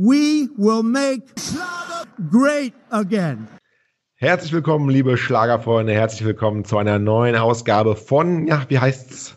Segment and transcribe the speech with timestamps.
[0.00, 3.46] we will make Schlager great again.
[4.14, 5.92] Herzlich willkommen, liebe Schlagerfreunde.
[5.92, 9.36] Herzlich willkommen zu einer neuen Ausgabe von, ja, wie heißt's?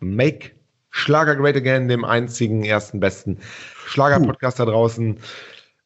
[0.00, 0.50] Make
[0.90, 3.38] Schlager Great Again, dem einzigen, ersten, besten
[3.86, 5.18] Schlager-Podcast da draußen.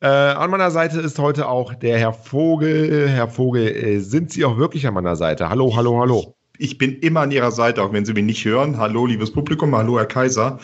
[0.00, 3.06] Äh, an meiner Seite ist heute auch der Herr Vogel.
[3.09, 5.50] Herr Vogel, äh, sind Sie auch wirklich an meiner Seite?
[5.50, 6.34] Hallo, hallo, hallo.
[6.56, 8.79] Ich bin immer an Ihrer Seite, auch wenn Sie mich nicht hören.
[8.79, 10.61] Hallo, liebes Publikum, hallo, Herr Kaiser.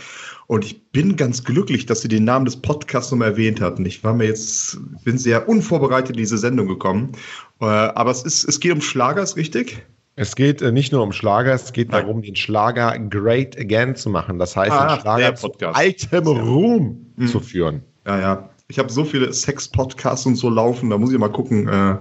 [0.50, 3.86] Und ich bin ganz glücklich, dass Sie den Namen des Podcasts nochmal erwähnt hatten.
[3.86, 7.12] Ich war mir jetzt, bin sehr unvorbereitet in diese Sendung gekommen.
[7.60, 9.80] Äh, aber es, ist, es geht um Schlager, ist richtig?
[10.16, 12.02] Es geht äh, nicht nur um Schlager, es geht Nein.
[12.02, 14.40] darum, den Schlager great again zu machen.
[14.40, 17.26] Das heißt, ah, den Schlager zu altem Ruhm ja.
[17.28, 17.84] zu führen.
[18.04, 18.50] Ja, ja.
[18.66, 21.98] Ich habe so viele Sex-Podcasts und so laufen, da muss ich mal gucken, äh,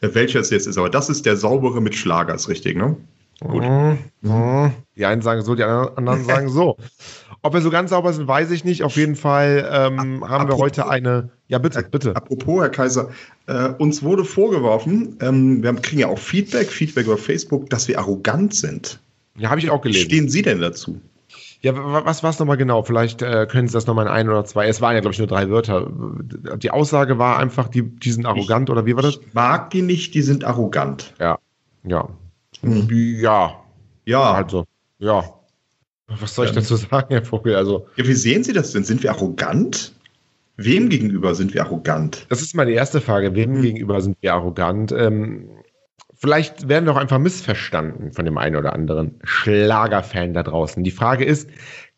[0.00, 0.78] welcher es jetzt ist.
[0.78, 2.96] Aber das ist der saubere mit Schlager, ist richtig, ne?
[3.40, 3.64] Gut.
[3.64, 3.98] Mhm.
[4.20, 4.72] Mhm.
[4.96, 6.76] Die einen sagen so, die anderen sagen so.
[7.42, 8.82] Ob wir so ganz sauber sind, weiß ich nicht.
[8.82, 11.30] Auf jeden Fall ähm, haben wir heute eine.
[11.48, 12.14] Ja, bitte, bitte.
[12.14, 13.08] Apropos, Herr Kaiser,
[13.46, 17.98] äh, uns wurde vorgeworfen, ähm, wir kriegen ja auch Feedback, Feedback über Facebook, dass wir
[17.98, 19.00] arrogant sind.
[19.38, 20.04] Ja, habe ich auch gelesen.
[20.04, 21.00] Stehen Sie denn dazu?
[21.62, 22.82] Ja, was war es nochmal genau?
[22.82, 24.66] Vielleicht äh, können Sie das nochmal in ein oder zwei.
[24.66, 25.90] Es waren ja, glaube ich, nur drei Wörter.
[26.56, 29.16] Die Aussage war einfach, die, die sind arrogant, ich, oder wie war das?
[29.16, 31.14] Ich mag die nicht, die sind arrogant.
[31.18, 31.38] Ja,
[31.84, 32.08] ja.
[32.62, 32.88] Hm.
[32.90, 33.56] Ja.
[34.06, 34.32] Ja.
[34.32, 34.64] Also,
[34.98, 35.22] ja.
[36.18, 37.54] Was soll ich dazu sagen, Herr Vogel?
[37.54, 38.84] Also, ja, wie sehen Sie das denn?
[38.84, 39.94] Sind wir arrogant?
[40.56, 42.26] Wem gegenüber sind wir arrogant?
[42.28, 43.34] Das ist meine erste Frage.
[43.34, 43.62] Wem hm.
[43.62, 44.92] gegenüber sind wir arrogant?
[44.92, 45.48] Ähm,
[46.14, 50.84] vielleicht werden wir auch einfach missverstanden von dem einen oder anderen Schlagerfan da draußen.
[50.84, 51.48] Die Frage ist,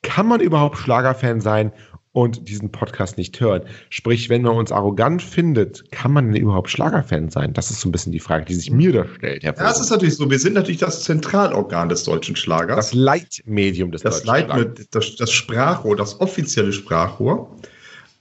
[0.02, 1.72] kann man überhaupt Schlagerfan sein
[2.12, 3.62] und diesen Podcast nicht hören.
[3.88, 7.54] Sprich, wenn man uns arrogant findet, kann man denn überhaupt Schlagerfan sein?
[7.54, 9.42] Das ist so ein bisschen die Frage, die sich mir da stellt.
[9.42, 10.30] Herr ja, das ist natürlich so.
[10.30, 12.77] Wir sind natürlich das Zentralorgan des deutschen Schlagers.
[12.77, 14.86] Das Leitmedium des das deutschen Leit Schlagers.
[14.91, 17.56] Das, das Sprachrohr, das offizielle Sprachrohr.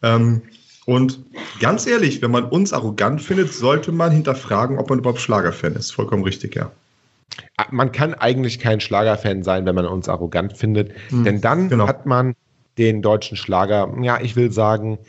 [0.01, 0.41] Ähm,
[0.85, 1.19] und
[1.59, 5.91] ganz ehrlich, wenn man uns arrogant findet, sollte man hinterfragen, ob man überhaupt Schlagerfan ist.
[5.91, 6.71] Vollkommen richtig, ja.
[7.57, 11.69] Ah, man kann eigentlich kein Schlagerfan sein, wenn man uns arrogant findet, hm, denn dann
[11.69, 11.87] genau.
[11.87, 12.35] hat man
[12.77, 14.99] den deutschen Schlager, ja, ich will sagen,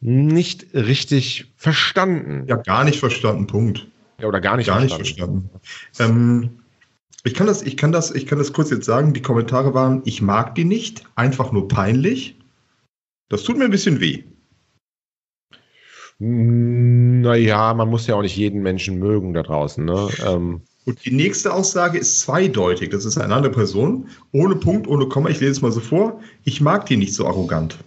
[0.00, 2.44] nicht richtig verstanden.
[2.46, 3.86] Ja, gar nicht verstanden, Punkt.
[4.20, 5.02] Ja, oder gar nicht gar verstanden.
[5.02, 5.50] Nicht verstanden.
[5.98, 6.50] Ähm,
[7.24, 9.14] ich kann das, ich kann das, ich kann das kurz jetzt sagen.
[9.14, 12.36] Die Kommentare waren, ich mag die nicht, einfach nur peinlich.
[13.30, 14.24] Das tut mir ein bisschen weh.
[16.18, 19.84] Naja, man muss ja auch nicht jeden Menschen mögen da draußen.
[19.84, 20.08] Ne?
[20.24, 20.62] Ähm.
[20.86, 22.90] Und die nächste Aussage ist zweideutig.
[22.90, 24.08] Das ist eine andere Person.
[24.32, 25.30] Ohne Punkt, ohne Komma.
[25.30, 26.20] Ich lese es mal so vor.
[26.44, 27.78] Ich mag die nicht so arrogant.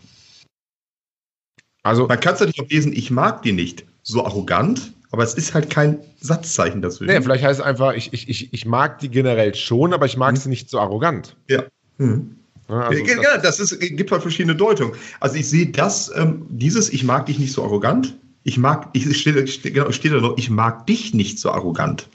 [1.84, 5.36] Also, man kann es natürlich auch lesen, ich mag die nicht so arrogant, aber es
[5.36, 7.06] ist halt kein Satzzeichen dazu.
[7.06, 10.18] Nee, vielleicht heißt es einfach, ich, ich, ich, ich mag die generell schon, aber ich
[10.18, 10.36] mag hm.
[10.38, 11.38] sie nicht so arrogant.
[11.48, 11.64] Ja.
[11.98, 12.36] Hm.
[12.68, 14.94] Also ja, das, das ist, gibt halt verschiedene Deutungen.
[15.22, 18.18] Also ich sehe das, ähm, dieses, ich mag dich nicht so arrogant.
[18.44, 22.10] Ich mag, ich stehe, steht, genau, steht da noch, ich mag dich nicht so arrogant.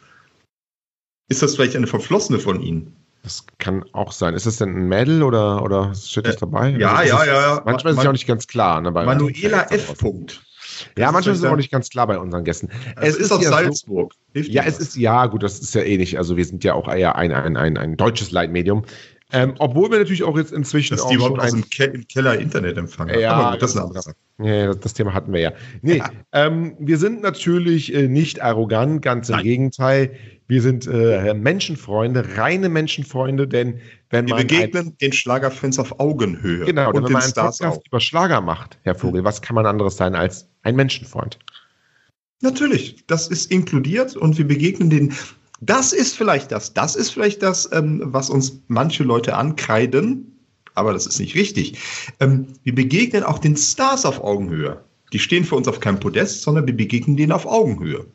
[1.32, 2.94] Ist das vielleicht eine Verflossene von Ihnen?
[3.22, 4.34] Das kann auch sein.
[4.34, 6.76] Ist das denn ein Mädel oder, oder steht das äh, dabei?
[6.76, 7.62] Ja, also ja, ja, ja.
[7.64, 8.82] Manchmal ist es ja auch nicht ganz klar.
[8.82, 9.96] Ne, Manuela F.
[9.96, 10.42] Punkt.
[10.98, 12.68] Ja, manchmal ist es auch nicht ganz klar bei unseren Gästen.
[13.00, 14.12] Es, es ist, aus ja Salzburg.
[14.34, 16.18] So, ja, es ist, ja, gut, das ist ja eh nicht.
[16.18, 18.84] Also wir sind ja auch eher ein, ein, ein, ein deutsches Leitmedium.
[19.32, 23.10] Ähm, obwohl wir natürlich auch jetzt inzwischen Dass die überhaupt aus dem Ke Keller Internetempfang
[23.10, 23.18] haben.
[23.18, 25.52] Ja, gut, das, ist ja, das, das, Thema hatten wir ja.
[25.80, 26.10] Nee, ja.
[26.32, 29.44] Ähm, wir sind natürlich äh, nicht arrogant, ganz im Nein.
[29.44, 30.14] Gegenteil.
[30.48, 34.42] Wir sind äh, Menschenfreunde, reine Menschenfreunde, denn wenn wir man.
[34.42, 36.66] Wir begegnen ein, den Schlagerfans auf Augenhöhe.
[36.66, 37.80] Genau, und wenn man einen Podcast auch.
[37.86, 39.24] über Schlager macht, Herr Vogel, hm.
[39.24, 41.38] was kann man anderes sein als ein Menschenfreund?
[42.42, 45.14] Natürlich, das ist inkludiert und wir begegnen den
[45.62, 46.74] das ist vielleicht das.
[46.74, 50.36] Das ist vielleicht das, ähm, was uns manche Leute ankreiden,
[50.74, 51.78] aber das ist nicht richtig.
[52.18, 54.82] Ähm, wir begegnen auch den Stars auf Augenhöhe.
[55.12, 58.06] Die stehen für uns auf keinem Podest, sondern wir begegnen denen auf Augenhöhe.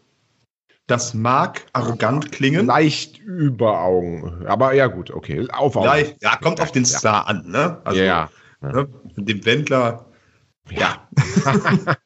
[0.87, 2.65] Das mag arrogant klingen.
[2.65, 4.45] Leicht über Augen.
[4.45, 5.47] Aber ja, gut, okay.
[5.51, 5.85] Auf Augen.
[5.85, 7.27] Leicht, ja, kommt auf den Star ja.
[7.27, 7.81] an, ne?
[7.85, 8.29] Also, ja.
[8.61, 10.07] Ne, dem Wendler
[10.71, 11.07] ja.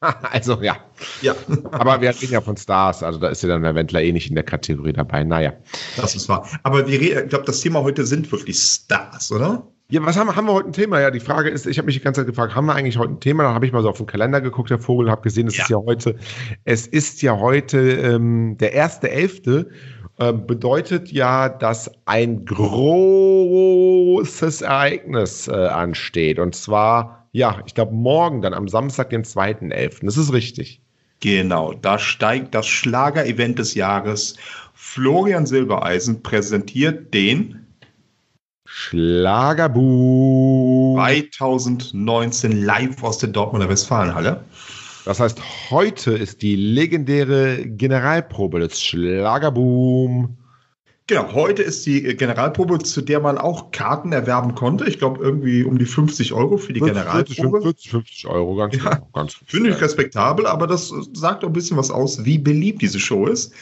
[0.30, 0.76] also ja.
[1.20, 1.34] Ja.
[1.72, 4.28] Aber wir reden ja von Stars, also da ist ja dann der Wendler eh nicht
[4.28, 5.24] in der Kategorie dabei.
[5.24, 5.52] Naja.
[5.96, 6.48] Das ist wahr.
[6.62, 9.66] Aber wir ich glaube, das Thema heute sind wirklich Stars, oder?
[9.90, 11.00] Ja, was haben, haben wir heute ein Thema?
[11.00, 13.12] Ja, die Frage ist, ich habe mich die ganze Zeit gefragt, haben wir eigentlich heute
[13.12, 13.42] ein Thema?
[13.42, 15.64] Dann habe ich mal so auf den Kalender geguckt, der Vogel, habe gesehen, es ja.
[15.64, 16.16] ist ja heute,
[16.64, 19.68] es ist ja heute ähm, der erste Elfte
[20.18, 23.82] äh, bedeutet ja, dass ein großes
[24.62, 26.38] Ereignis äh, ansteht.
[26.38, 30.04] Und zwar ja, ich glaube morgen dann am Samstag, den 2.11.
[30.04, 30.82] Das ist richtig.
[31.22, 34.34] Genau, da steigt das Schlager-Event des Jahres.
[34.74, 37.64] Florian Silbereisen präsentiert den
[38.66, 40.96] Schlagerboom.
[40.96, 44.42] 2019 live aus der Dortmunder Westfalenhalle.
[45.04, 45.40] Das heißt,
[45.70, 50.36] heute ist die legendäre Generalprobe des Schlagerboom.
[51.12, 54.86] Genau, heute ist die Generalprobe, zu der man auch Karten erwerben konnte.
[54.88, 57.60] Ich glaube, irgendwie um die 50 Euro für die 40, Generalprobe.
[57.60, 61.52] 40, 50 Euro, ganz, Ja, genau, ganz Finde ich respektabel, aber das sagt auch ein
[61.52, 63.52] bisschen was aus, wie beliebt diese Show ist.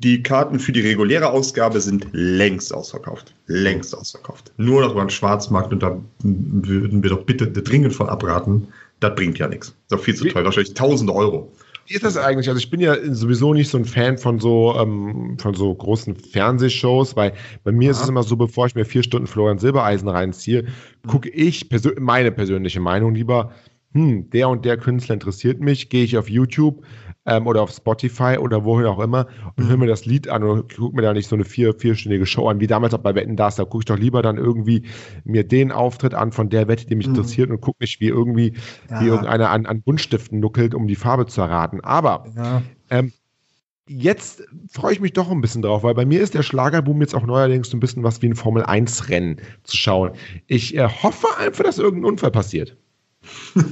[0.00, 3.32] Die Karten für die reguläre Ausgabe sind längst ausverkauft.
[3.46, 4.52] Längst ausverkauft.
[4.58, 8.68] Nur noch beim Schwarzmarkt und da würden wir doch bitte dringend von abraten.
[9.00, 9.68] Das bringt ja nichts.
[9.68, 10.44] Das ist doch viel zu teuer.
[10.44, 11.50] Wahrscheinlich tausende Euro.
[11.86, 12.48] Wie ist das eigentlich?
[12.48, 16.14] Also ich bin ja sowieso nicht so ein Fan von so ähm, von so großen
[16.16, 17.32] Fernsehshows, weil
[17.64, 18.04] bei mir ist Ja.
[18.04, 20.64] es immer so, bevor ich mir vier Stunden Florian Silbereisen reinziehe,
[21.06, 23.52] gucke ich persö meine persönliche Meinung lieber,
[23.94, 26.82] hm, der und der Künstler interessiert mich, gehe ich auf YouTube
[27.24, 29.26] ähm, oder auf Spotify oder wohin auch immer
[29.56, 32.26] und höre mir das Lied an und gucke mir da nicht so eine vier, vierstündige
[32.26, 33.56] Show an, wie damals auch bei Wetten das.
[33.56, 34.82] Da gucke ich doch lieber dann irgendwie
[35.24, 37.14] mir den Auftritt an von der Wette, die mich Mhm.
[37.14, 38.54] interessiert und gucke nicht, wie irgendwie
[38.90, 39.00] Ja.
[39.00, 41.80] wie irgendeiner an, an Buntstiften nuckelt, um die Farbe zu erraten.
[41.82, 42.62] Aber Ja.
[42.90, 43.12] ähm,
[43.88, 47.14] jetzt freue ich mich doch ein bisschen drauf, weil bei mir ist der Schlagerboom jetzt
[47.14, 50.12] auch neuerdings so ein bisschen was wie ein Formel-1-Rennen zu schauen.
[50.46, 52.76] Ich äh, hoffe einfach, dass irgendein Unfall passiert.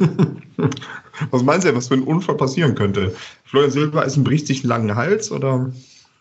[1.31, 3.15] Was meinst du, was für ein Unfall passieren könnte?
[3.45, 5.71] Florian Silbereisen bricht sich einen langen Hals oder?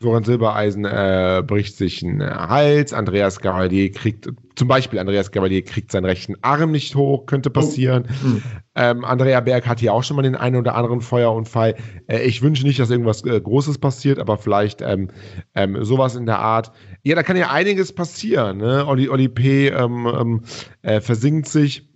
[0.01, 5.91] Florian Silbereisen äh, bricht sich einen Hals, Andreas Gavalier kriegt, zum Beispiel Andreas Gavalier kriegt
[5.91, 8.05] seinen rechten Arm nicht hoch, könnte passieren.
[8.21, 8.41] Hm.
[8.75, 11.75] Ähm, Andrea Berg hat hier auch schon mal den einen oder anderen Feuerunfall.
[12.07, 15.09] Äh, ich wünsche nicht, dass irgendwas äh, Großes passiert, aber vielleicht ähm,
[15.53, 16.71] ähm, sowas in der Art.
[17.03, 18.57] Ja, da kann ja einiges passieren.
[18.59, 18.85] Ne?
[18.87, 19.67] Olli, Olli P.
[19.67, 20.41] Ähm, ähm,
[20.81, 21.88] äh, versinkt sich.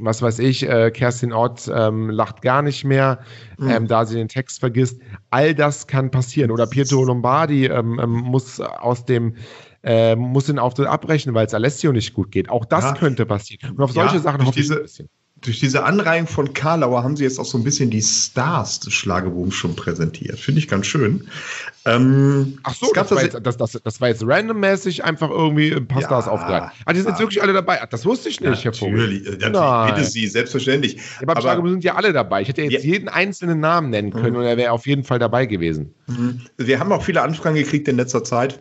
[0.00, 3.18] Was weiß ich, äh, Kerstin Ott ähm, lacht gar nicht mehr,
[3.58, 3.68] Mhm.
[3.70, 5.00] ähm, da sie den Text vergisst.
[5.30, 6.50] All das kann passieren.
[6.52, 9.34] Oder Pietro Lombardi ähm, ähm, muss aus dem
[9.84, 12.50] äh, muss den Auftritt abbrechen, weil es Alessio nicht gut geht.
[12.50, 12.94] Auch das Ja.
[12.94, 13.72] könnte passieren.
[13.76, 15.08] Und auf solche Ja, Sachen hoffe ich ein bisschen.
[15.42, 18.92] Durch diese Anreihung von Karlauer haben sie jetzt auch so ein bisschen die Stars des
[18.92, 20.40] Schlagerbooms schon präsentiert.
[20.40, 21.28] Finde ich ganz schön.
[21.84, 25.72] Ähm, Ach so, gab das war, jetzt, das, das, das war jetzt randommäßig einfach irgendwie
[25.72, 26.70] ein paar Ja, Stars aufgreifen.
[26.84, 27.80] Ah, die sind jetzt wirklich alle dabei.
[27.80, 28.96] Ach, das wusste ich nicht, Herr Vogel.
[28.98, 30.96] Natürlich, äh, natürlich bitte Sie, selbstverständlich.
[31.20, 32.42] Ja, beim Aber sind ja alle dabei.
[32.42, 32.92] Ich hätte jetzt Ja.
[32.92, 34.40] jeden einzelnen Namen nennen können Mhm.
[34.40, 35.94] und er wäre auf jeden Fall dabei gewesen.
[36.08, 36.40] Mhm.
[36.56, 38.60] wir haben auch viele Anfragen gekriegt in letzter Zeit.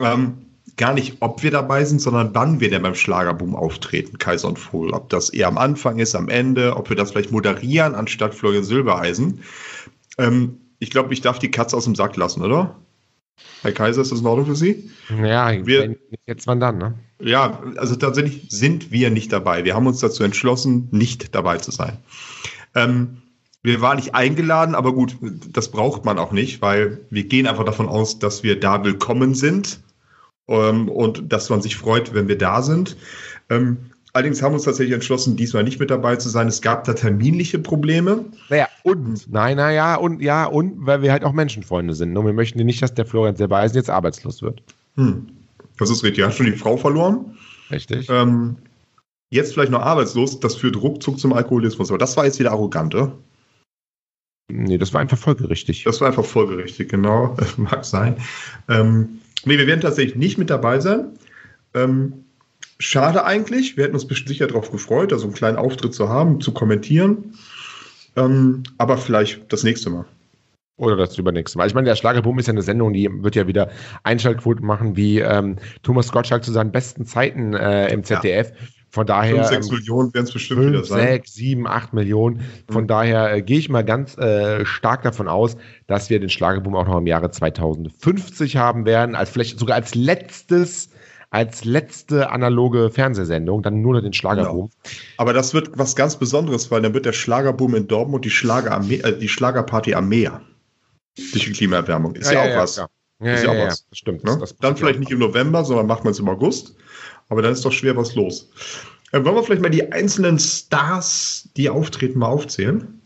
[0.00, 0.38] Ähm,
[0.76, 4.58] gar nicht, ob wir dabei sind, sondern wann wir denn beim Schlagerboom auftreten, Kaiser und
[4.58, 4.92] Vogel.
[4.92, 8.64] Ob das eher am Anfang ist, am Ende, ob wir das vielleicht moderieren anstatt Florian
[8.64, 9.40] Silbereisen.
[10.18, 12.76] Ähm, ich glaube, ich darf die Katze aus dem Sack lassen, oder?
[13.62, 14.90] Herr Kaiser, ist das in Ordnung für Sie?
[15.10, 16.94] Ja, Wir- jetzt wann dann, ne?
[17.20, 19.64] Ja, also tatsächlich sind wir nicht dabei.
[19.64, 21.98] Wir haben uns dazu entschlossen, nicht dabei zu sein.
[22.74, 23.18] Ähm,
[23.62, 25.16] wir waren nicht eingeladen, aber gut,
[25.52, 29.34] das braucht man auch nicht, weil wir gehen einfach davon aus, dass wir da willkommen
[29.34, 29.80] sind
[30.48, 32.96] ähm, und dass man sich freut, wenn wir da sind.
[33.50, 33.78] Ähm,
[34.12, 36.48] allerdings haben wir uns tatsächlich entschlossen, diesmal nicht mit dabei zu sein.
[36.48, 38.24] Es gab da terminliche Probleme.
[38.48, 42.16] Naja, und, nein, naja, und, ja, und, weil wir halt auch Menschenfreunde sind.
[42.16, 44.62] Und wir möchten nicht, dass der Florian Silbereisen jetzt arbeitslos wird.
[44.96, 45.28] Hm.
[45.78, 46.22] Das ist richtig.
[46.22, 47.36] Du hast schon die Frau verloren.
[47.70, 48.08] Richtig?
[48.10, 48.56] Ähm,
[49.30, 50.38] jetzt vielleicht noch arbeitslos.
[50.40, 51.90] Das führt ruckzuck zum Alkoholismus.
[51.90, 53.12] Aber das war jetzt wieder arrogant, oder?
[54.50, 55.84] Nee, das war einfach folgerichtig.
[55.84, 57.34] Das war einfach folgerichtig, genau.
[57.56, 58.16] Mag sein.
[58.68, 61.06] Ähm, nee, wir werden tatsächlich nicht mit dabei sein.
[61.74, 62.24] Ähm,
[62.78, 63.76] schade eigentlich.
[63.76, 66.52] Wir hätten uns bestimmt sicher darauf gefreut, da so einen kleinen Auftritt zu haben, zu
[66.52, 67.34] kommentieren.
[68.16, 70.04] Ähm, aber vielleicht das nächste Mal.
[70.76, 71.66] Oder das übernächste Mal.
[71.66, 73.70] Ich meine, der Schlagerboom ist ja eine Sendung, die wird ja wieder
[74.02, 78.52] Einschaltquoten machen, wie ähm, Thomas Gottschalk zu seinen besten Zeiten äh, im ZDF.
[78.92, 79.36] Von daher.
[79.44, 81.08] 5, 6 ähm, Millionen werden es bestimmt wieder 5, sein.
[81.08, 82.44] 6, 7, 8 Millionen.
[82.70, 82.88] Von Mhm.
[82.88, 85.56] daher äh, gehe ich mal ganz äh, stark davon aus,
[85.86, 89.94] dass wir den Schlagerboom auch noch im Jahre 2050 haben werden, als vielleicht sogar als
[89.94, 90.90] letztes,
[91.30, 94.68] als letzte analoge Fernsehsendung, dann nur noch den Schlagerboom.
[95.16, 98.78] Aber das wird was ganz Besonderes, weil dann wird der Schlagerboom in Dortmund die, Schlager
[98.90, 100.42] äh, die Schlagerparty am Meer.
[101.16, 102.14] Durch die Klimaerwärmung.
[102.14, 102.74] Ist ja, auch was.
[102.74, 102.90] klar.
[103.22, 103.86] Ja, Ist ja, ja auch ja, was.
[103.88, 104.24] das stimmt.
[104.24, 104.30] Ne?
[104.38, 106.74] Das, das dann vielleicht nicht im November, sondern macht man es im August.
[107.28, 108.50] Aber dann ist doch schwer was los.
[109.12, 113.00] Äh, wollen wir vielleicht mal die einzelnen Stars, die auftreten, mal aufzählen?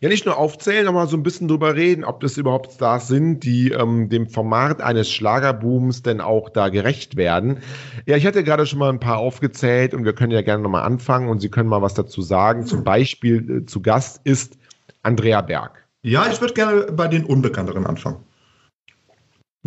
[0.00, 3.40] Ja, nicht nur aufzählen, mal so ein bisschen drüber reden, ob das überhaupt Stars sind,
[3.40, 7.58] die ähm, dem Format eines Schlagerbooms denn auch da gerecht werden.
[8.06, 10.84] Ja, ich hatte gerade schon mal ein paar aufgezählt und wir können ja gerne nochmal
[10.84, 12.64] anfangen und Sie können mal was dazu sagen.
[12.64, 14.56] Zum Beispiel äh, zu Gast ist
[15.02, 15.84] Andrea Berg.
[16.02, 18.18] Ja, ich würde gerne bei den Unbekannteren anfangen.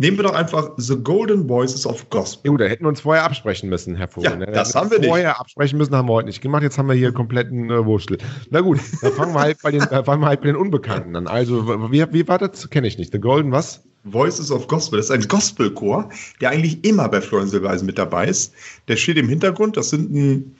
[0.02, 2.50] Nehmen wir doch einfach The Golden Voices of Gospel.
[2.50, 4.32] Jo, da hätten wir uns vorher absprechen müssen, Herr Vogel.
[4.32, 4.46] Ja, ne?
[4.46, 5.06] das Da haben wir nicht.
[5.06, 6.64] Vorher absprechen müssen haben wir heute nicht gemacht.
[6.64, 8.18] Jetzt haben wir hier kompletten äh, Wurstel.
[8.50, 11.14] Na gut, dann fangen wir halt bei den, äh, fangen wir halt bei den Unbekannten
[11.14, 11.28] an.
[11.28, 12.68] Also, wie, wie war das?
[12.68, 13.12] Kenne ich nicht.
[13.12, 13.84] The Golden was?
[14.02, 14.96] Voices of Gospel.
[14.96, 16.08] Das ist ein Gospelchor,
[16.40, 18.54] der eigentlich immer bei Florian Silbereisen mit dabei ist.
[18.88, 19.76] Der steht im Hintergrund.
[19.76, 20.56] Das sind ein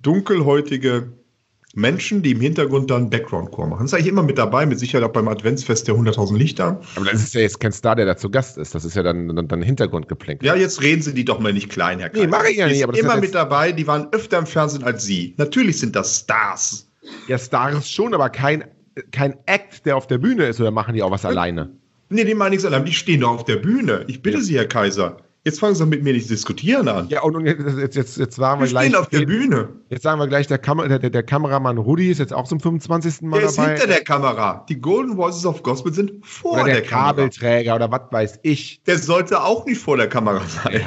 [0.00, 1.12] dunkelhäutige
[1.74, 3.82] Menschen, die im Hintergrund dann Background-Chor machen.
[3.82, 6.80] Das ist eigentlich immer mit dabei, mit Sicherheit auch beim Adventsfest der 100.000 Lichter.
[6.96, 8.74] Aber das ist ja jetzt kein Star, der da zu Gast ist.
[8.74, 10.46] Das ist ja dann, dann, dann Hintergrundgeplänkel.
[10.46, 12.72] Ja, jetzt reden Sie die doch mal nicht klein, Herr Nee, mache ich ja Die
[12.72, 15.34] nicht, sind aber das immer mit dabei, die waren öfter im Fernsehen als Sie.
[15.36, 16.88] Natürlich sind das Stars.
[17.28, 18.64] Ja, Stars schon, aber kein,
[19.12, 21.70] kein Act, der auf der Bühne ist, oder machen die auch was alleine?
[22.08, 24.04] Nee, die meine ich allein, die stehen doch auf der Bühne.
[24.08, 25.18] Ich bitte Sie, Herr Kaiser.
[25.42, 27.08] Jetzt fangen Sie mit mir nicht diskutieren an.
[27.08, 28.88] Ja, und, und jetzt, jetzt, jetzt sagen wir wir gleich.
[28.88, 29.70] stehen auf der Bühne.
[29.88, 33.22] Jetzt sagen wir gleich, der, Kam der, der, Kameramann Rudi ist jetzt auch zum 25.
[33.22, 33.70] Mal Der ist dabei.
[33.70, 34.66] hinter der Kamera.
[34.68, 36.82] Die Golden Voices of Gospel sind vor oder der, der.
[36.84, 38.82] Kabelträger oder was weiß ich.
[38.86, 40.82] Der sollte auch nicht vor der Kamera sein.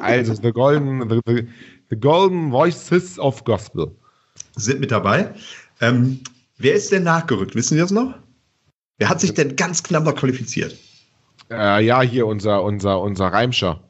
[0.00, 1.48] Also the golden, the, the,
[1.90, 3.94] the golden Voices of Gospel.
[4.56, 5.32] Sind mit dabei.
[5.80, 6.20] Ähm,
[6.58, 7.54] wer ist denn nachgerückt?
[7.54, 8.12] Wissen Sie das noch?
[8.98, 10.76] Wer hat sich denn ganz knapp qualifiziert?
[11.50, 13.80] Äh, ja, hier unser, unser, unser Reimscher.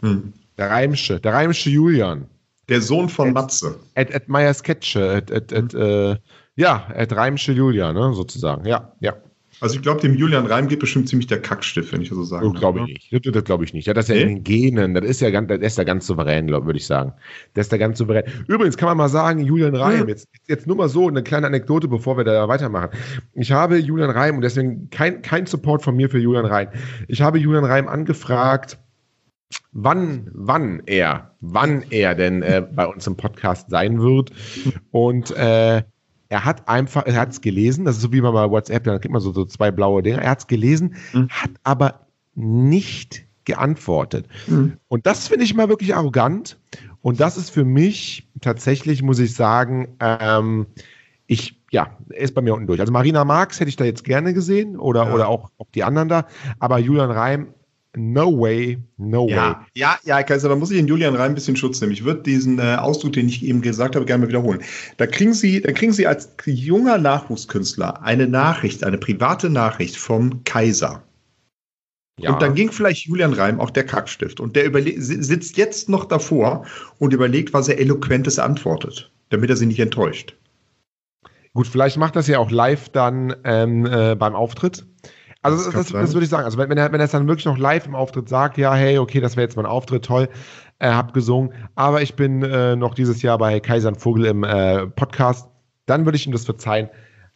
[0.00, 0.32] Hm.
[0.56, 1.20] Der Reimsche.
[1.20, 2.28] Der Reimsche Julian.
[2.68, 3.80] Der Sohn von Matze.
[3.94, 5.16] At, at Meyers Sketche.
[5.16, 6.16] At, at, at, äh,
[6.56, 8.66] ja, at Reimsche Julian, ne, sozusagen.
[8.66, 9.14] Ja, ja.
[9.60, 12.24] Also ich glaube, dem Julian Reim geht bestimmt ziemlich der Kackstift, wenn ich das so
[12.24, 13.26] sagen Oh, glaube ich nicht.
[13.26, 13.86] Das, das glaube ich nicht.
[13.86, 14.94] Ja, das ist ja in den Genen.
[14.94, 17.12] Das ist ja ganz, das ist ja ganz souverän, würde ich sagen.
[17.54, 18.24] Das ist ja ganz souverän.
[18.46, 21.88] Übrigens kann man mal sagen, Julian Reim, jetzt, jetzt nur mal so eine kleine Anekdote,
[21.88, 22.90] bevor wir da weitermachen.
[23.34, 26.68] Ich habe Julian Reim und deswegen kein, kein Support von mir für Julian Reim.
[27.08, 28.78] Ich habe Julian Reim angefragt,
[29.72, 34.30] wann, wann er, wann er denn äh, bei uns im Podcast sein wird.
[34.90, 35.82] Und äh,
[36.30, 39.00] er hat einfach, er hat es gelesen, das ist so wie man bei WhatsApp, dann
[39.00, 40.22] kriegt man so, so zwei blaue Dinge.
[40.22, 41.28] Er hat es gelesen, Mhm.
[41.28, 44.26] hat aber nicht geantwortet.
[44.46, 44.74] Mhm.
[44.88, 46.56] Und das finde ich mal wirklich arrogant.
[47.02, 50.66] Und das ist für mich tatsächlich, muss ich sagen, ähm,
[51.26, 52.80] ich, ja, er ist bei mir unten durch.
[52.80, 55.14] Also Marina Marx hätte ich da jetzt gerne gesehen oder, Ja.
[55.14, 56.26] oder auch, auch die anderen da.
[56.60, 57.48] Aber Julian Reim,
[57.96, 59.34] no way, no way.
[59.34, 61.92] Ja, ja, ja, Herr Kaiser, da muss ich den Julian Reim ein bisschen Schutz nehmen.
[61.92, 64.60] Ich würde diesen äh, Ausdruck, den ich eben gesagt habe, gerne mal wiederholen.
[64.96, 70.44] Da kriegen Sie, da kriegen Sie als junger Nachwuchskünstler eine Nachricht, eine private Nachricht vom
[70.44, 71.02] Kaiser.
[72.18, 72.32] Ja.
[72.32, 74.40] Und dann ging vielleicht Julian Reim auch der Kackstift.
[74.40, 76.66] Und der sitzt jetzt noch davor
[76.98, 80.36] und überlegt, was er Eloquentes antwortet, damit er sie nicht enttäuscht.
[81.54, 84.84] Gut, vielleicht macht das ja auch live dann ähm, äh, beim Auftritt.
[85.42, 86.44] Also Das das, das, würde ich sagen.
[86.44, 88.74] Also wenn, wenn, er, wenn er es dann wirklich noch live im Auftritt sagt, ja,
[88.74, 90.28] hey, okay, das wäre jetzt mein Auftritt, toll,
[90.78, 94.86] äh, hab gesungen, aber ich bin äh, noch dieses Jahr bei Kaiser Vogel im äh,
[94.86, 95.48] Podcast,
[95.86, 96.90] dann würde ich ihm das verzeihen.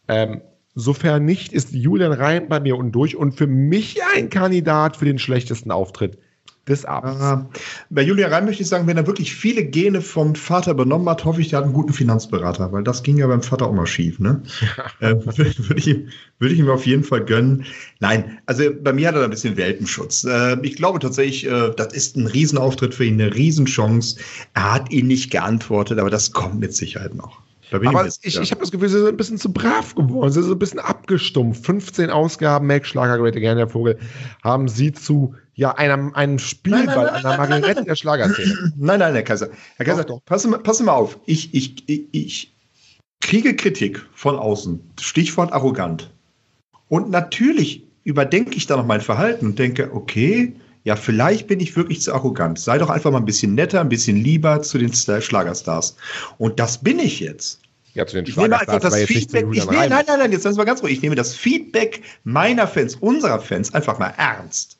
[0.07, 0.41] Ähm,
[0.75, 3.15] sofern nicht, ist Julian Reim bei mir unten durch.
[3.15, 6.19] Und für mich ein Kandidat für den schlechtesten Auftritt
[6.67, 7.21] des Abends.
[7.21, 7.47] Ah,
[7.89, 11.23] bei Julian Reim möchte ich sagen, wenn er wirklich viele Gene vom Vater übernommen hat,
[11.23, 13.85] hoffe ich, der hat einen guten Finanzberater, weil das ging ja beim Vater auch mal
[13.85, 14.19] schief.
[14.19, 14.41] Ne?
[14.99, 16.07] äh, Würde ich, ihm-
[16.39, 17.65] würde ich ihm auf jeden Fall gönnen.
[17.99, 20.23] Nein, also bei mir hat er ein bisschen Welpenschutz.
[20.23, 24.17] Äh, ich glaube tatsächlich, äh, das ist ein Riesenauftritt für ihn, eine Riesenchance.
[24.53, 27.41] Er hat ihn nicht geantwortet, aber das kommt mit Sicherheit noch.
[27.71, 28.41] Aber ich, sicher.
[28.41, 30.31] ich habe das Gefühl, sie sind ein bisschen zu brav geworden.
[30.31, 31.65] Sie sind ein bisschen abgestumpft.
[31.65, 33.97] 15 Ausgaben, Mac Schlager, Great Again, der Vogel,
[34.43, 38.73] haben sie zu ja, einem, einem Spielball, Nein, nein, nein, einer Marionette der Schlagerszene.
[38.77, 39.49] Nein, nein, Herr Kaiser.
[39.77, 40.25] Herr Kaiser, Doch, doch.
[40.25, 41.17] Passen, mal- passen mal auf.
[41.25, 42.53] Ich, ich, ich, ich
[43.21, 44.81] kriege Kritik von außen.
[44.99, 46.11] Stichwort arrogant.
[46.89, 51.75] Und natürlich überdenke ich da noch mein Verhalten und denke, okay, ja, vielleicht bin ich
[51.75, 52.59] wirklich zu arrogant.
[52.59, 55.95] Sei doch einfach mal ein bisschen netter, ein bisschen lieber zu den Sta- Schlagerstars.
[56.37, 57.61] Und das bin ich jetzt.
[57.95, 59.45] Ja, zu den Ich nehme einfach Schlagerstars, das Feedback.
[59.53, 60.93] Ich nehme, nein, nein, nein, jetzt sind wir ganz ruhig.
[60.93, 64.77] Ich nehme das Feedback meiner Fans, unserer Fans, einfach mal ernst.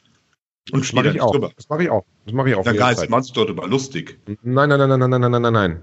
[0.71, 1.31] Und Das stehe ich auch.
[1.31, 1.51] drüber.
[1.55, 2.05] Das mache ich auch.
[2.25, 2.65] Das mache ich auch.
[2.65, 2.97] Jederzeit.
[2.97, 4.19] Geist, meinst du doch drüber lustig?
[4.41, 5.81] Nein, nein, nein, nein, nein, nein, nein, nein, nein.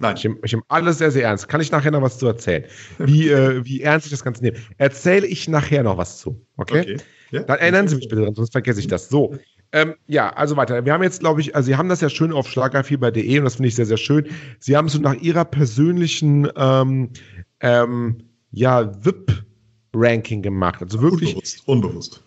[0.00, 0.16] Nein.
[0.16, 1.48] Ich nehme ich alles sehr, sehr ernst.
[1.48, 2.64] Kann ich nachher noch was zu erzählen?
[2.98, 4.56] Wie, äh, wie ernst ich das Ganze nehme.
[4.76, 6.44] Erzähle ich nachher noch was zu.
[6.56, 6.96] Okay?
[7.30, 7.42] Ja.
[7.44, 9.08] Dann erinnern Sie mich bitte dran, sonst vergesse ich das.
[9.08, 9.36] So.
[9.72, 10.84] Ähm, ja, also weiter.
[10.84, 13.56] Wir haben jetzt, glaube ich, also Sie haben das ja schön auf schlagerfieber.de und das
[13.56, 14.26] finde ich sehr, sehr schön.
[14.58, 17.10] Sie haben es so nach Ihrer persönlichen, ähm,
[17.60, 18.18] ähm,
[18.50, 20.82] ja, VIP-Ranking gemacht.
[20.82, 21.62] Also wirklich Unbewusst.
[21.66, 22.23] Unbewusst.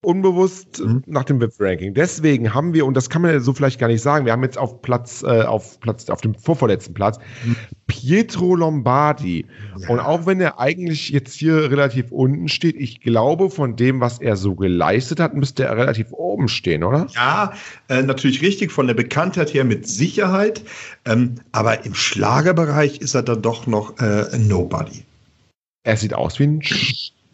[0.00, 1.02] Unbewusst Mhm.
[1.06, 1.92] nach dem VIP-Ranking.
[1.92, 4.44] Deswegen haben wir, und das kann man ja so vielleicht gar nicht sagen, wir haben
[4.44, 7.56] jetzt auf Platz, äh, auf Platz, auf dem vorvorletzten Platz Mhm.
[7.88, 9.46] Pietro Lombardi.
[9.80, 9.88] Ja.
[9.88, 14.20] Und auch wenn er eigentlich jetzt hier relativ unten steht, ich glaube, von dem, was
[14.20, 17.08] er so geleistet hat, müsste er relativ oben stehen, oder?
[17.14, 17.52] Ja,
[17.88, 20.62] äh, natürlich richtig, von der Bekanntheit her mit Sicherheit.
[21.06, 25.02] Ähm, aber im Schlagerbereich ist er dann doch noch äh, ein Nobody.
[25.82, 26.60] Er sieht aus wie ein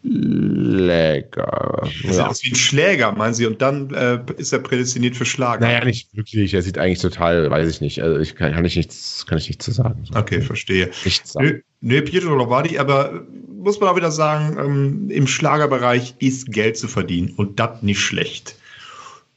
[0.05, 1.83] Schläger.
[1.83, 2.27] Er sieht Ja.
[2.29, 5.65] aus wie ein Schläger, meinen Sie, und dann äh, ist er prädestiniert für Schlager.
[5.67, 6.53] Naja, nicht wirklich.
[6.55, 8.03] Er sieht eigentlich total, weiß ich nicht.
[8.03, 10.05] Also ich kann, kann ich nichts, kann ich nichts zu sagen.
[10.15, 10.91] Okay, verstehe.
[11.05, 11.47] Nichts sagen.
[11.47, 13.23] Nö, nö, Pietro Lombardi, aber
[13.57, 18.01] muss man auch wieder sagen, ähm, im Schlagerbereich ist Geld zu verdienen und das nicht
[18.01, 18.57] schlecht.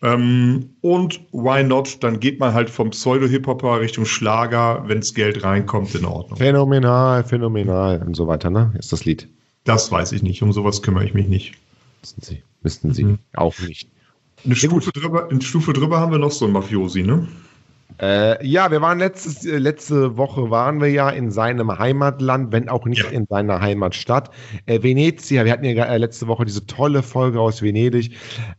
[0.03, 2.03] Ähm, und why not?
[2.03, 6.37] Dann geht man halt vom Pseudo-Hip-Hopper Richtung Schlager, wenn das Geld reinkommt, in Ordnung.
[6.37, 8.73] Phänomenal, phänomenal und so weiter, ne?
[8.77, 9.27] Ist das Lied.
[9.67, 10.41] Das weiß ich nicht.
[10.41, 11.53] Um sowas kümmere ich mich nicht.
[12.01, 13.19] Müssten Sie, müssten Sie Mhm.
[13.35, 13.87] auch nicht.
[14.45, 17.27] Eine Stufe, drüber, eine Stufe drüber haben wir noch so einen Mafiosi, ne?
[17.99, 22.69] Äh, ja, wir waren letztes, äh, letzte Woche waren wir ja in seinem Heimatland, wenn
[22.69, 23.09] auch nicht Ja.
[23.09, 24.29] in seiner Heimatstadt.
[24.67, 28.11] Äh, Venezia, wir hatten ja äh, letzte Woche diese tolle Folge aus Venedig.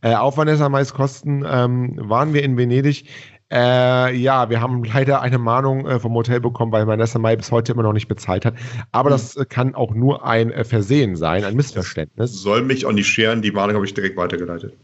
[0.03, 3.05] Äh, auf Vanessa Mais Kosten ähm, waren wir in Venedig.
[3.50, 7.50] Äh, ja, wir haben leider eine Mahnung äh, vom Hotel bekommen, weil Vanessa Mai bis
[7.50, 8.55] heute immer noch nicht bezahlt hat.
[8.93, 9.14] Aber Mhm.
[9.14, 12.43] das äh, kann auch nur ein äh, Versehen sein, ein Missverständnis.
[12.43, 14.75] Soll mich auch nicht scheren, die Mahnung habe ich direkt weitergeleitet.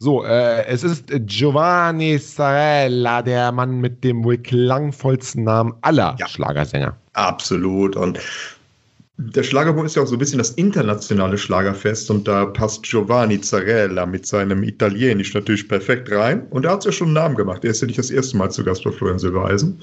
[0.00, 6.28] So, äh, es ist Giovanni Sarella, der Mann mit dem wohl klangvollsten Namen aller Ja.
[6.28, 6.96] Schlagersänger.
[7.14, 7.96] Absolut.
[7.96, 8.18] Und
[9.20, 13.40] der Schlagerbund ist ja auch so ein bisschen das internationale Schlagerfest und da passt Giovanni
[13.40, 16.46] Zarella mit seinem Italienisch natürlich perfekt rein.
[16.50, 17.64] Und er hat ja schon einen Namen gemacht.
[17.64, 19.82] Er ist ja nicht das erste Mal zu Gast bei Florian Silbereisen.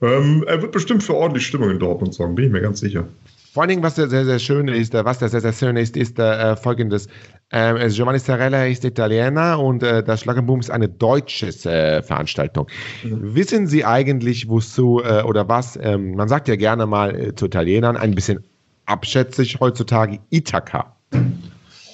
[0.00, 3.04] Ähm, er wird bestimmt für ordentlich Stimmung in Dortmund sorgen, bin ich mir ganz sicher.
[3.52, 5.76] Vor allen Dingen, was sehr, sehr, sehr schön ist, äh, was da sehr, sehr schön
[5.76, 7.08] ist, ist äh, folgendes.
[7.50, 12.68] Ähm, also Giovanni Sarella ist Italiener und äh, das Schlagerboom ist eine deutsche äh, Veranstaltung.
[13.02, 17.46] Wissen Sie eigentlich, wozu äh, oder was, ähm, man sagt ja gerne mal äh, zu
[17.46, 18.44] Italienern, ein bisschen
[18.92, 20.94] abschätzig heutzutage, Ithaka.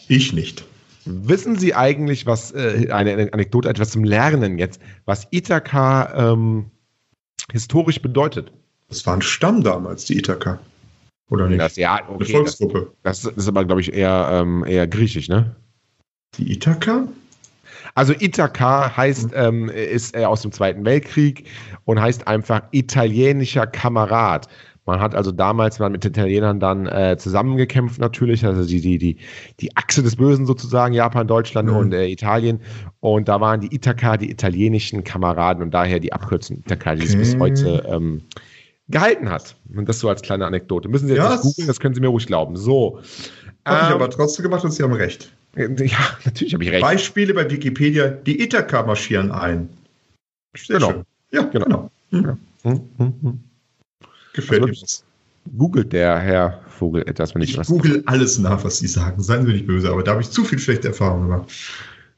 [0.09, 0.64] Ich nicht.
[1.05, 6.71] Wissen Sie eigentlich, was, äh, eine, eine Anekdote, etwas zum Lernen jetzt, was Ithaka ähm,
[7.52, 8.52] historisch bedeutet?
[8.88, 10.59] Das war ein Stamm damals, die Ithaka.
[11.31, 11.61] Oder nicht?
[11.61, 12.93] Das, ja, Eine okay, das, Volksgruppe.
[13.02, 15.55] das ist aber, glaube ich, eher, ähm, eher griechisch, ne?
[16.37, 17.07] Die Ithaka?
[17.95, 21.49] Also Ithaka heißt, ähm, ist äh, aus dem Zweiten Weltkrieg
[21.85, 24.49] und heißt einfach italienischer Kamerad.
[24.88, 29.16] Man hat also damals mal mit Italienern dann äh, zusammengekämpft natürlich, also die, die, die,
[29.61, 31.76] die Achse des Bösen sozusagen, Japan, Deutschland Mhm.
[31.76, 32.61] und äh, Italien.
[33.00, 37.11] Und da waren die Ithaka die italienischen Kameraden und daher die Abkürzung Ithaka, die es
[37.11, 37.18] Okay.
[37.18, 38.23] bis heute ähm,
[38.88, 39.57] gehalten hat.
[39.76, 40.88] Und das so als kleine Anekdote.
[40.88, 42.57] Müssen Sie jetzt Ja, nicht es- googeln, das können Sie mir ruhig glauben.
[42.57, 43.00] So.
[43.66, 45.30] Habe ich Ähm, aber trotzdem gemacht und Sie haben recht.
[45.54, 46.80] ja, natürlich habe ich recht.
[46.80, 49.69] Beispiele bei Wikipedia, die Ithaka marschieren ein.
[50.56, 50.91] Sehr Genau.
[50.93, 51.02] schön.
[51.30, 51.67] Ja, Genau.
[51.67, 51.91] genau.
[52.10, 52.39] Hm.
[52.62, 53.39] Hm, hm, hm.
[54.38, 55.04] Gefällt Also mir das.
[55.56, 57.68] Googelt der Herr Vogel etwas, wenn ich, Ich was.
[57.68, 59.22] google alles nach, was Sie sagen.
[59.22, 61.50] Seien Sie nicht böse, aber da habe ich zu viel schlechte Erfahrungen gemacht.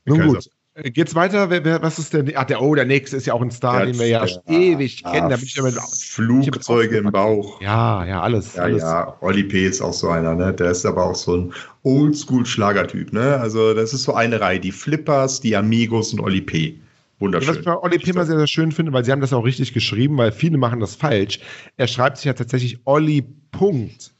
[0.05, 0.35] Nun Kaiser.
[0.35, 0.51] gut.
[0.75, 1.49] Äh, Geht's weiter?
[1.51, 2.25] Wer, wer, was ist der?
[2.35, 5.29] Ach, der, oh, der nächste ist ja auch ein Star, den wir ja, ewig kennen.
[5.31, 7.61] Da bin ich ja mit, Flugzeuge im Bauch.
[7.61, 8.55] ja, ja, alles.
[8.55, 8.83] Ja, alles.
[8.83, 9.67] ja, Olli P.
[9.67, 10.53] ist auch so einer, ne?
[10.53, 11.53] Der ist aber auch so ein
[11.83, 13.37] Oldschool-Schlagertyp, ne?
[13.39, 14.61] Also, das ist so eine Reihe.
[14.61, 16.79] Die Flippers, die Amigos und Olli P.
[17.21, 17.57] Was Wunderschön.
[17.59, 20.17] ich bei Olli Pimmer sehr, sehr schön finde, weil sie haben das auch richtig geschrieben,
[20.17, 21.41] weil viele machen das falsch.
[21.77, 24.13] Er schreibt sich ja tatsächlich Olli Punkt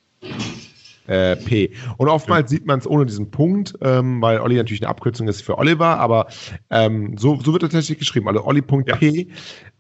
[1.07, 1.73] äh, P.
[1.97, 5.43] Und oftmals sieht man es ohne diesen Punkt, ähm, weil Olli natürlich eine Abkürzung ist
[5.43, 6.29] für Oliver, aber
[6.71, 8.29] ähm, so, so wird er tatsächlich geschrieben.
[8.29, 8.97] Also Olli Punkt Ja.
[8.97, 9.29] P.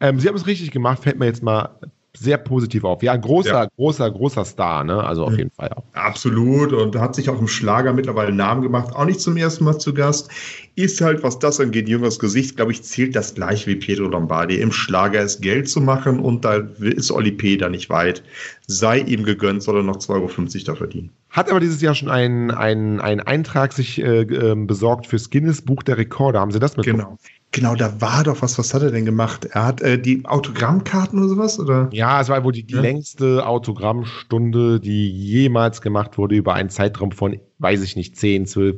[0.00, 1.78] Ähm, sie haben es richtig gemacht, fällt mir jetzt mal
[2.16, 3.02] sehr positiv auf.
[3.02, 3.68] Ja, großer, Ja.
[3.76, 5.02] großer, großer Star, ne?
[5.02, 5.84] Also auf jeden Fall auch.
[5.92, 9.64] Absolut und hat sich auch im Schlager mittlerweile einen Namen gemacht, auch nicht zum ersten
[9.64, 10.28] Mal zu Gast.
[10.74, 14.60] Ist halt, was das angeht, jüngeres Gesicht, glaube ich, zählt das gleich wie Pietro Lombardi.
[14.60, 17.56] Im Schlager ist Geld zu machen und da ist Oli P.
[17.56, 18.22] da nicht weit.
[18.66, 20.28] Sei ihm gegönnt, soll er noch 2,50 Euro
[20.66, 21.10] da verdienen.
[21.30, 25.62] Hat aber dieses Jahr schon einen, einen, einen Eintrag sich äh, ähm, besorgt fürs Guinness
[25.62, 26.40] Buch der Rekorde.
[26.40, 27.04] Haben Sie das mitbekommen?
[27.04, 27.18] Genau.
[27.52, 28.58] Genau, da war doch was.
[28.58, 29.44] Was hat er denn gemacht?
[29.46, 31.58] Er hat äh, die Autogrammkarten oder sowas?
[31.58, 31.88] Oder?
[31.92, 32.80] Ja, es war wohl die, die Ja.
[32.80, 38.76] längste Autogrammstunde, die jemals gemacht wurde über einen Zeitraum von, weiß ich nicht, 10, 12,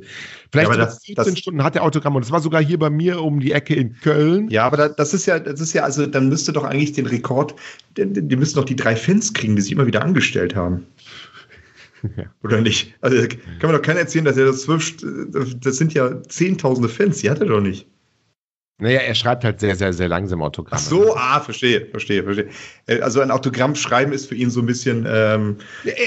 [0.51, 2.89] vielleicht Ja, das- 14 das- Stunden hat der Autogramm und es war sogar hier bei
[2.89, 4.49] mir um die Ecke in Köln.
[4.49, 7.05] Ja, aber da, das ist ja, das ist ja, also dann müsste doch eigentlich den
[7.07, 7.55] Rekord,
[7.99, 10.87] die, die müssen doch die drei Fans kriegen, die sich immer wieder angestellt haben.
[12.17, 12.25] Ja.
[12.43, 12.95] Oder nicht?
[13.01, 13.17] Also
[13.61, 14.93] kann mir doch keiner erzählen, dass er das zwölf,
[15.61, 17.87] das sind ja zehntausende Fans, die hat er doch nicht.
[18.83, 20.83] Naja, er schreibt halt sehr, sehr, sehr langsam Autogramme.
[20.83, 22.49] Ach so, ah, verstehe, verstehe, verstehe.
[22.87, 25.59] Äh, Also ein Autogramm schreiben ist für ihn so ein bisschen ähm,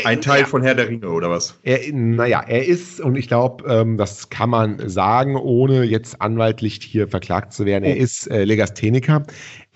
[0.03, 0.45] ein Teil ja.
[0.45, 1.57] von Herr der Ringe oder was?
[1.63, 6.79] Er, naja, er ist, und ich glaube, ähm, das kann man sagen, ohne jetzt anwaltlich
[6.81, 8.03] hier verklagt zu werden, er Oh.
[8.03, 9.25] ist äh, Legastheniker.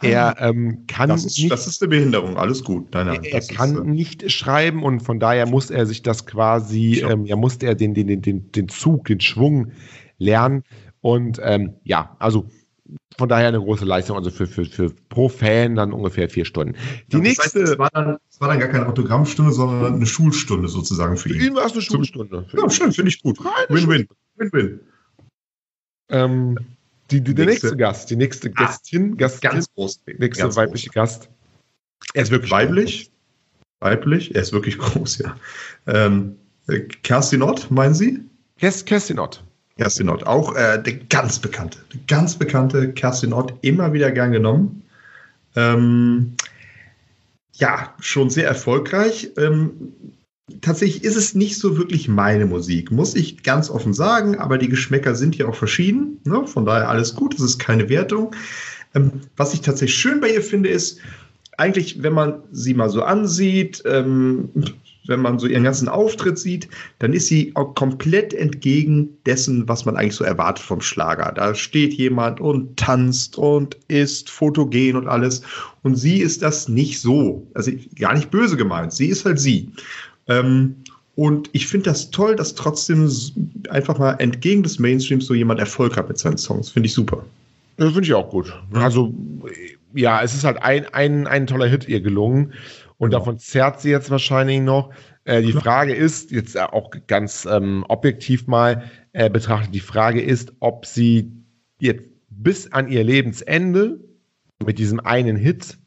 [0.01, 2.93] Er ähm, kann Das ist, nicht das ist eine Behinderung, alles gut.
[2.93, 6.25] Nein, nein, er kann ist, äh, nicht schreiben und von daher muss er sich das
[6.25, 9.71] quasi, ähm, ja, musste er den, den, den, den, den Zug, den Schwung
[10.17, 10.63] lernen.
[11.01, 12.49] Und ähm, ja, also
[13.17, 16.73] von daher eine große Leistung, also für, für, für pro Fan dann ungefähr vier Stunden.
[17.07, 20.05] Die das heißt, nächste, es war, dann, es war dann gar keine Autogrammstunde, sondern eine
[20.05, 21.41] Schulstunde sozusagen für für ihn.
[21.47, 22.45] ihn war es eine Schulstunde.
[22.49, 22.69] Für Ja, ihn.
[22.69, 23.37] schön, finde ich gut.
[23.69, 24.07] Win-win.
[24.37, 24.79] Win-win.
[26.09, 26.57] Ähm,
[27.11, 27.67] die, die, der Nächste.
[27.67, 30.01] nächste Gast, die nächste Ah, Gästin, Gastin, Ganz groß.
[30.17, 31.29] nächste ganz weibliche Gast.
[32.13, 33.11] Er ist wirklich Weiblich?
[33.79, 34.33] Weiblich?
[34.35, 35.35] Er ist wirklich groß, ja.
[35.87, 36.35] Ähm,
[36.67, 38.19] Äh, Kerstin Ott, meinen Sie?
[38.57, 39.43] Kerstin Ott.
[39.79, 44.33] Kerstin Ott, auch äh, der ganz bekannte, der ganz bekannte Kerstin Ott, immer wieder gern
[44.33, 44.83] genommen.
[45.55, 46.33] Ähm,
[47.53, 49.31] ja, schon sehr erfolgreich.
[49.37, 49.93] Ähm,
[50.59, 54.67] tatsächlich ist es nicht so wirklich meine Musik, muss ich ganz offen sagen, aber die
[54.67, 56.19] Geschmäcker sind ja auch verschieden.
[56.25, 56.45] Ne?
[56.45, 58.35] Von daher alles gut, das ist keine Wertung.
[58.93, 60.99] Ähm, was ich tatsächlich schön bei ihr finde, ist,
[61.57, 64.49] eigentlich, wenn man sie mal so ansieht, ähm,
[65.09, 66.69] wenn man so ihren ganzen Auftritt sieht,
[66.99, 71.33] dann ist sie auch komplett entgegen dessen, was man eigentlich so erwartet vom Schlager.
[71.35, 75.41] Da steht jemand und tanzt und ist fotogen und alles.
[75.83, 77.45] Und sie ist das nicht so.
[77.55, 78.93] Also gar nicht böse gemeint.
[78.93, 79.69] Sie ist halt sie.
[80.27, 80.75] Ähm,
[81.15, 83.11] und ich finde das toll, dass trotzdem
[83.69, 86.69] einfach mal entgegen des Mainstreams so jemand Erfolg hat mit seinen Songs.
[86.69, 87.25] Finde ich super.
[87.75, 88.53] Das finde ich auch gut.
[88.73, 89.13] Also,
[89.93, 92.53] ja, es ist halt ein, ein, ein toller Hit ihr gelungen.
[92.99, 93.19] Und genau.
[93.19, 94.91] davon zerrt sie jetzt wahrscheinlich noch.
[95.23, 98.83] Äh, die Frage ist, jetzt auch ganz ähm, objektiv mal
[99.13, 101.31] äh, betrachtet, die Frage ist, ob sie
[101.79, 103.99] jetzt bis an ihr Lebensende
[104.63, 105.77] mit diesem einen Hit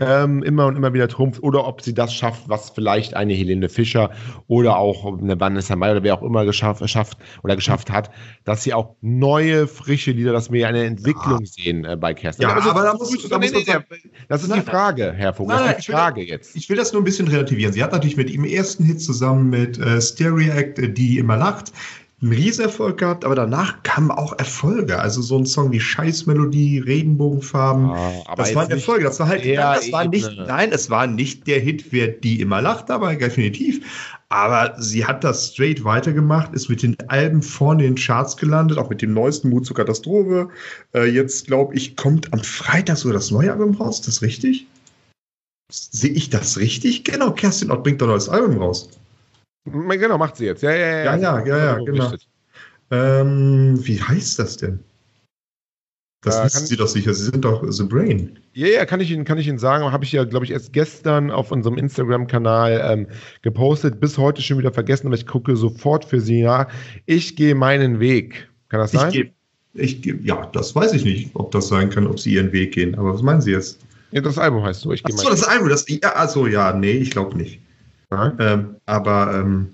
[0.00, 3.68] ähm, immer und immer wieder trumpft oder ob sie das schafft, was vielleicht eine Helene
[3.68, 4.10] Fischer
[4.46, 8.10] oder auch eine Vanessa Mai oder wer auch immer geschafft, schafft oder geschafft hat,
[8.44, 11.46] dass sie auch neue, frische Lieder, dass wir eine Entwicklung ja.
[11.46, 12.48] sehen äh, bei Kerstin.
[12.48, 15.34] Ja, aber, aber da muss, da muss nee, nee, das ist nein, die Frage, Herr
[15.34, 15.56] Vogel.
[15.56, 16.56] Nein, das ist die Frage will, jetzt.
[16.56, 17.72] Ich will das nur ein bisschen relativieren.
[17.72, 21.36] Sie hat natürlich mit ihrem ersten Hit zusammen mit äh, Stereo Act, äh, die immer
[21.36, 21.72] lacht,
[22.20, 24.98] einen Riesenerfolg gehabt, aber danach kamen auch Erfolge.
[24.98, 27.90] Also so ein Song wie Scheißmelodie, Regenbogenfarben.
[27.90, 29.04] Ah, das waren Erfolge.
[29.04, 32.40] Das war halt, nein, das war nicht, nein, es war nicht der Hit, wer die
[32.40, 34.16] immer lacht, aber definitiv.
[34.30, 38.78] Aber sie hat das straight weitergemacht, ist mit den Alben vorne in den Charts gelandet,
[38.78, 40.48] auch mit dem neuesten Mut zur Katastrophe.
[40.94, 44.00] Äh, jetzt, glaube ich, kommt am Freitag so das neue Album raus.
[44.00, 44.66] Ist das richtig?
[45.70, 47.04] Sehe ich das richtig?
[47.04, 48.90] Genau, Kerstin Ott bringt ein neues Album raus.
[49.64, 50.62] Genau, macht sie jetzt.
[50.62, 51.04] Ja, ja, ja.
[51.04, 52.12] Ja, ja, ja, ja genau.
[52.90, 54.80] Ähm, wie heißt das denn?
[56.22, 57.14] Das äh, wissen Sie doch sicher.
[57.14, 58.38] Sie sind doch The Brain.
[58.52, 59.84] Ja, ja, kann ich Ihnen, kann ich Ihnen sagen.
[59.92, 63.06] Habe ich ja, glaube ich, erst gestern auf unserem Instagram-Kanal ähm,
[63.42, 64.00] gepostet.
[64.00, 66.66] Bis heute schon wieder vergessen, aber ich gucke sofort für Sie nach.
[67.06, 68.48] Ich gehe meinen Weg.
[68.68, 69.12] Kann das sein?
[69.12, 69.32] Ich
[69.74, 72.72] ich geh, ja, das weiß ich nicht, ob das sein kann, ob Sie Ihren Weg
[72.72, 72.96] gehen.
[72.96, 73.78] Aber was meinen Sie jetzt?
[74.10, 74.92] Ja, das Album heißt so.
[74.92, 75.68] Ich Ach so, das Album.
[75.68, 77.60] Das, ja, also ja, nee, ich glaube nicht.
[78.10, 79.72] Ähm, aber ähm,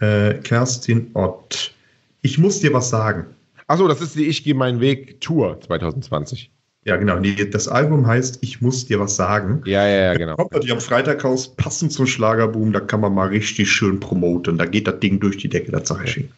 [0.00, 1.74] äh, Kerstin Ott,
[2.22, 3.26] ich muss dir was sagen.
[3.66, 6.50] Achso, das ist die Ich gehe meinen Weg Tour 2020.
[6.84, 7.18] Ja, genau.
[7.20, 9.62] Nee, das Album heißt Ich muss dir was sagen.
[9.66, 10.36] Ja, ja, ja, genau.
[10.36, 14.58] Kommt natürlich am Freitag raus, passend zum Schlagerboom, da kann man mal richtig schön promoten.
[14.58, 16.32] Da geht das Ding durch die Decke, das sage ich Ihnen.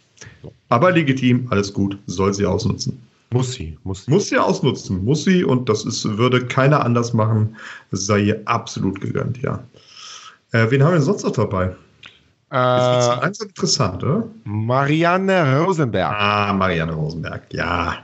[0.68, 3.00] Aber legitim, alles gut, soll sie ausnutzen.
[3.30, 4.10] Muss sie, muss sie.
[4.10, 7.56] Muss sie ausnutzen, muss sie und das ist, würde keiner anders machen.
[7.90, 9.64] Das sei ihr absolut gegönnt, ja.
[10.54, 11.64] Äh, wen haben wir sonst noch dabei?
[11.64, 11.72] Äh,
[12.50, 14.28] das ist langsam interessant, oder?
[14.44, 16.14] Marianne Rosenberg.
[16.16, 17.96] Ah, Marianne Rosenberg, ja.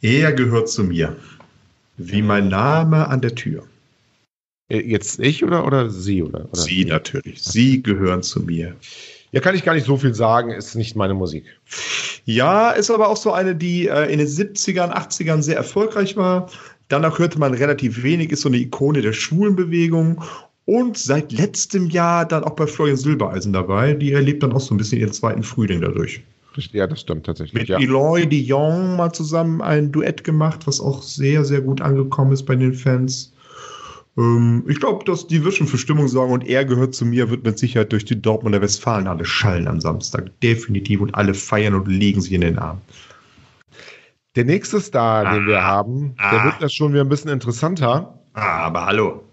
[0.00, 1.14] Er gehört zu mir.
[1.98, 3.64] Wie mein Name an der Tür.
[4.70, 6.22] Äh, jetzt ich oder, oder Sie?
[6.22, 6.56] Oder, oder?
[6.58, 7.42] Sie natürlich.
[7.42, 8.74] Sie gehören zu mir.
[9.32, 11.44] Ja, kann ich gar nicht so viel sagen, ist nicht meine Musik.
[12.24, 16.48] Ja, ist aber auch so eine, die äh, in den 70ern, 80ern sehr erfolgreich war.
[16.88, 20.24] Danach hörte man relativ wenig, ist so eine Ikone der Schwulenbewegung
[20.68, 23.94] und seit letztem Jahr dann auch bei Florian Silbereisen dabei.
[23.94, 26.22] Die erlebt dann auch so ein bisschen ihren zweiten Frühling dadurch.
[26.72, 27.54] Ja, das stimmt tatsächlich.
[27.54, 27.78] Mit ja.
[27.78, 32.54] Eloy Dion mal zusammen ein Duett gemacht, was auch sehr, sehr gut angekommen ist bei
[32.54, 33.32] den Fans.
[34.18, 37.30] Ähm, ich glaube, dass die wird schon für Stimmung sorgen und er gehört zu mir,
[37.30, 40.38] wird mit Sicherheit durch die Dortmunder Westfalenhalle schallen am Samstag.
[40.42, 42.82] Definitiv und alle feiern und legen sich in den Arm.
[44.36, 47.30] Der nächste Star, ah, den wir haben, ah, der wird das schon wieder ein bisschen
[47.30, 48.20] interessanter.
[48.34, 49.24] Ah, aber hallo.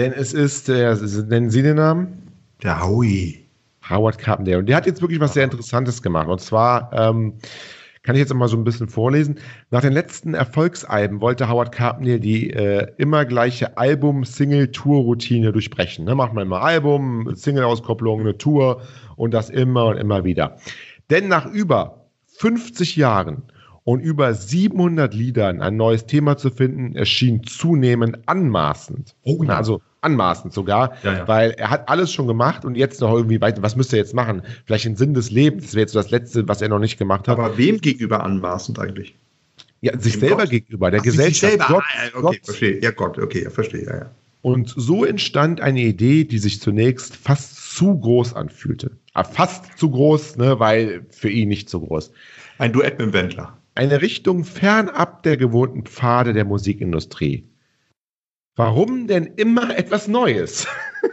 [0.00, 0.96] Denn es ist, äh,
[1.28, 2.32] nennen Sie den Namen?
[2.62, 3.44] Der Howie.
[3.86, 4.56] Howard Carpenter.
[4.56, 6.26] Und der hat jetzt wirklich was sehr Interessantes gemacht.
[6.26, 7.34] Und zwar ähm,
[8.02, 9.38] kann ich jetzt mal so ein bisschen vorlesen.
[9.70, 16.06] Nach den letzten Erfolgsalben wollte Howard Carpenter die äh, immer gleiche Album-Single-Tour-Routine durchbrechen.
[16.06, 16.14] Ne?
[16.14, 18.80] Macht man immer Album, Single-Auskopplung, eine Tour
[19.16, 20.56] und das immer und immer wieder.
[21.10, 22.06] Denn nach über
[22.38, 23.42] 50 Jahren
[23.84, 29.14] und über 700 Liedern ein neues Thema zu finden, erschien zunehmend anmaßend.
[29.24, 29.58] Oh, ja.
[29.58, 31.28] Also anmaßend sogar, ja, ja.
[31.28, 34.14] weil er hat alles schon gemacht und jetzt noch irgendwie weiter, was müsste er jetzt
[34.14, 34.42] machen?
[34.64, 36.98] Vielleicht den Sinn des Lebens, das wäre jetzt so das Letzte, was er noch nicht
[36.98, 37.38] gemacht hat.
[37.38, 39.14] Aber wem gegenüber anmaßend eigentlich?
[39.82, 40.50] Ja, sich Dem selber Gott?
[40.50, 41.52] gegenüber, der Ach, Gesellschaft.
[41.52, 42.38] Sich Gott, ah, okay, Gott.
[42.44, 42.82] verstehe.
[42.82, 44.10] Ja, Gott, okay, verstehe, ja, ja.
[44.42, 48.92] Und so entstand eine Idee, die sich zunächst fast zu groß anfühlte.
[49.12, 52.10] Ah, fast zu groß, ne, weil für ihn nicht zu groß.
[52.58, 57.44] Ein Duett mit dem Wendler eine Richtung fernab der gewohnten Pfade der Musikindustrie.
[58.56, 60.66] Warum denn immer etwas Neues?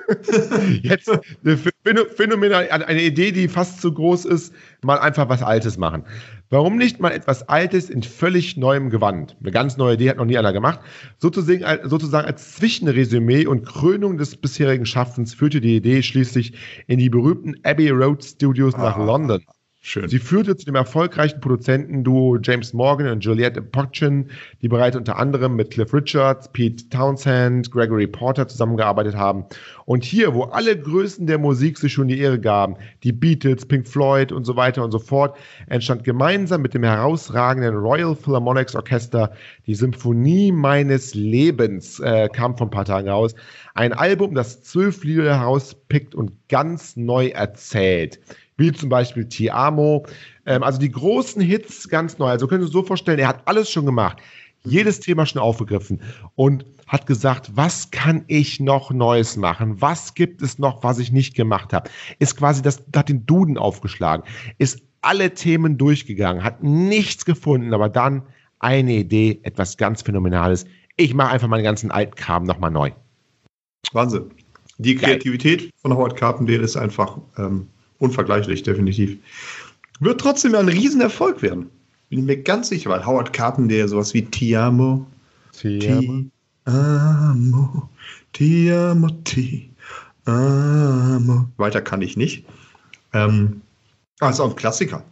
[0.81, 1.09] Jetzt
[1.45, 1.57] eine
[2.05, 6.03] phänomenal, eine Idee, die fast zu groß ist, mal einfach was Altes machen.
[6.49, 9.35] Warum nicht mal etwas Altes in völlig neuem Gewand?
[9.41, 10.79] Eine ganz neue Idee hat noch nie einer gemacht.
[11.17, 16.53] Sozusagen, sozusagen als Zwischenresümee und Krönung des bisherigen Schaffens führte die Idee schließlich
[16.87, 18.83] in die berühmten Abbey Road Studios ah.
[18.83, 19.43] nach London.
[19.87, 20.09] Schön.
[20.09, 24.29] Sie führte zu dem erfolgreichen Produzentenduo James Morgan und Juliette Pochin,
[24.61, 29.45] die bereits unter anderem mit Cliff Richards, Pete Townsend, Gregory Porter zusammengearbeitet haben.
[29.85, 33.87] Und hier, wo alle Größen der Musik sich schon die Ehre gaben, die Beatles, Pink
[33.87, 39.31] Floyd und so weiter und so fort, entstand gemeinsam mit dem herausragenden Royal Philharmonics Orchester
[39.67, 43.35] die Symphonie meines Lebens, äh, kam vor ein paar Tagen raus.
[43.73, 48.19] Ein Album, das zwölf Lieder herauspickt und ganz neu erzählt
[48.57, 50.05] wie zum Beispiel Ti Amo.
[50.45, 52.27] Ähm, also die großen Hits ganz neu.
[52.27, 54.17] Also können Sie sich so vorstellen, er hat alles schon gemacht,
[54.63, 56.01] jedes Thema schon aufgegriffen
[56.35, 59.81] und hat gesagt, was kann ich noch Neues machen?
[59.81, 61.89] Was gibt es noch, was ich nicht gemacht habe?
[62.19, 64.23] Ist quasi das, hat den Duden aufgeschlagen,
[64.57, 68.23] ist alle Themen durchgegangen, hat nichts gefunden, aber dann
[68.59, 70.65] eine Idee, etwas ganz Phänomenales.
[70.95, 72.91] Ich mache einfach meinen ganzen alten Kram nochmal neu.
[73.93, 74.31] Wahnsinn.
[74.79, 75.69] Die Kreativität Geil.
[75.81, 77.67] von Howard Carpendale ist einfach ähm,
[77.99, 79.17] unvergleichlich, definitiv.
[79.99, 81.69] Wird trotzdem ein Riesenerfolg werden.
[82.09, 85.05] Bin ich mir ganz sicher, weil Howard Carpenter sowas wie Tiamo,
[85.51, 86.25] Tiamo,
[86.65, 87.89] Tiamo,
[88.33, 89.73] Tiamo, Tiamo.
[91.57, 92.45] Weiter kann ich nicht.
[93.13, 93.61] Ähm,
[94.19, 95.03] also ein Klassiker.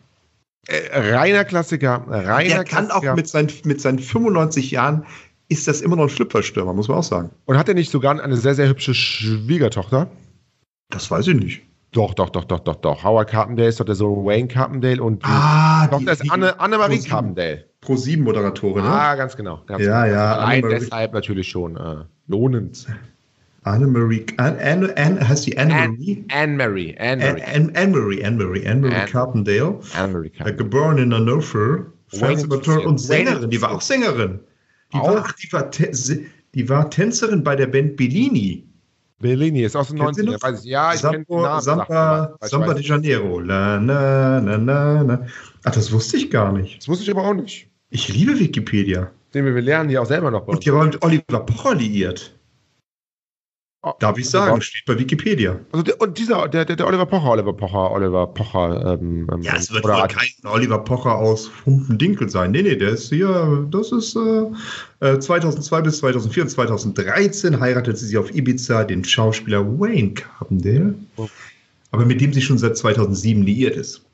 [0.68, 3.12] Äh, reiner Klassiker, reiner Der kann Klassiker.
[3.12, 5.06] auch mit seinen, mit seinen 95 Jahren
[5.48, 7.30] ist das immer noch ein Schlüpferstürmer, muss man auch sagen.
[7.46, 10.10] Und hat er nicht sogar eine sehr, sehr hübsche Schwiegertochter?
[10.90, 11.62] Das weiß ich nicht.
[11.96, 13.04] Doch, doch, doch, doch, doch, doch.
[13.06, 16.98] Howard Carpendale ist doch der Sohn Wayne Carpendale und die ah, Tochter ist Anne, Annemarie
[16.98, 17.64] Pro Carpendale.
[17.80, 18.90] Pro 7 Moderatorin, ne?
[18.90, 19.62] Ah, ganz genau.
[19.66, 20.14] Ganz ja, genau.
[20.18, 20.36] ja.
[20.36, 22.86] Allein deshalb natürlich schon äh, lohnend.
[23.64, 26.26] Annemarie, Anne, Anne, Anne, heißt die Anne-Marie?
[26.34, 26.98] Anne-Marie.
[27.00, 29.80] Anne-Marie, Anne-Marie, Anne-Marie Carpendale.
[29.98, 30.54] Anne-Marie Carpendale.
[30.54, 31.86] Äh, geboren in Hannover.
[32.08, 33.50] Fernsehmotor und Sängerin.
[33.50, 34.42] Die war auch Sängerin.
[34.92, 35.16] Die, auch?
[35.16, 35.72] War, die, war,
[36.56, 38.68] die war Tänzerin bei der Band Bellini.
[39.20, 40.70] Bellini ist aus den 90ern, weiß ich.
[40.70, 41.62] Ja, ich kenne den Namen.
[41.62, 43.40] Samba, Samba de Janeiro.
[43.40, 45.28] La, na, na, na, na.
[45.64, 46.80] Ach, das wusste ich gar nicht.
[46.80, 47.70] Das wusste ich aber auch nicht.
[47.90, 49.12] Ich liebe Wikipedia.
[49.34, 50.48] Den wir lernen hier auch selber noch.
[50.48, 52.38] Und die war mit Oliver Pocher liiert.
[53.88, 55.60] Oh, Darf ich sagen, steht bei Wikipedia.
[55.72, 58.98] Also der, und dieser, der, der, der, Oliver Pocher, Oliver Pocher, Oliver Pocher.
[59.00, 62.50] Ähm, ähm ja, es wird wohl kein Oliver Pocher aus Humpendinkel sein.
[62.50, 67.98] Nee, nee, der ist hier, das ist äh, 2002 äh, bis 2004 und 2013 heiratete
[67.98, 71.30] sie auf Ibiza den Schauspieler Wayne Carpendale, oh.
[71.92, 74.05] aber mit dem sie schon seit 2007 liiert ist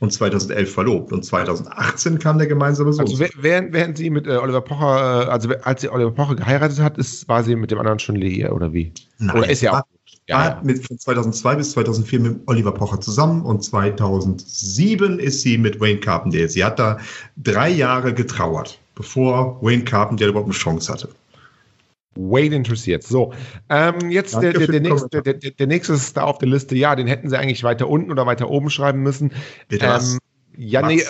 [0.00, 1.12] und 2011 verlobt.
[1.12, 3.06] Und 2018 kam der gemeinsame Sohn.
[3.06, 6.80] Also während, während sie mit äh, Oliver Pocher, äh, also als sie Oliver Pocher geheiratet
[6.80, 8.92] hat, ist, war sie mit dem anderen schon liiert, oder wie?
[9.18, 9.82] Nein, oder ist ja auch.
[10.28, 10.60] Ja, ja.
[10.62, 16.00] Mit, von 2002 bis 2004 mit Oliver Pocher zusammen und 2007 ist sie mit Wayne
[16.00, 16.48] Carpendale.
[16.48, 16.98] Sie hat da
[17.36, 21.08] drei Jahre getrauert, bevor Wayne Carpendale überhaupt eine Chance hatte.
[22.14, 23.02] Wade interessiert.
[23.02, 23.32] So,
[23.68, 26.76] ähm, jetzt der, der, der, nächste, der, nächste ist da auf der Liste.
[26.76, 29.32] Ja, den hätten sie eigentlich weiter unten oder weiter oben schreiben müssen.
[29.70, 30.18] Ähm,
[30.56, 31.02] ja, nee,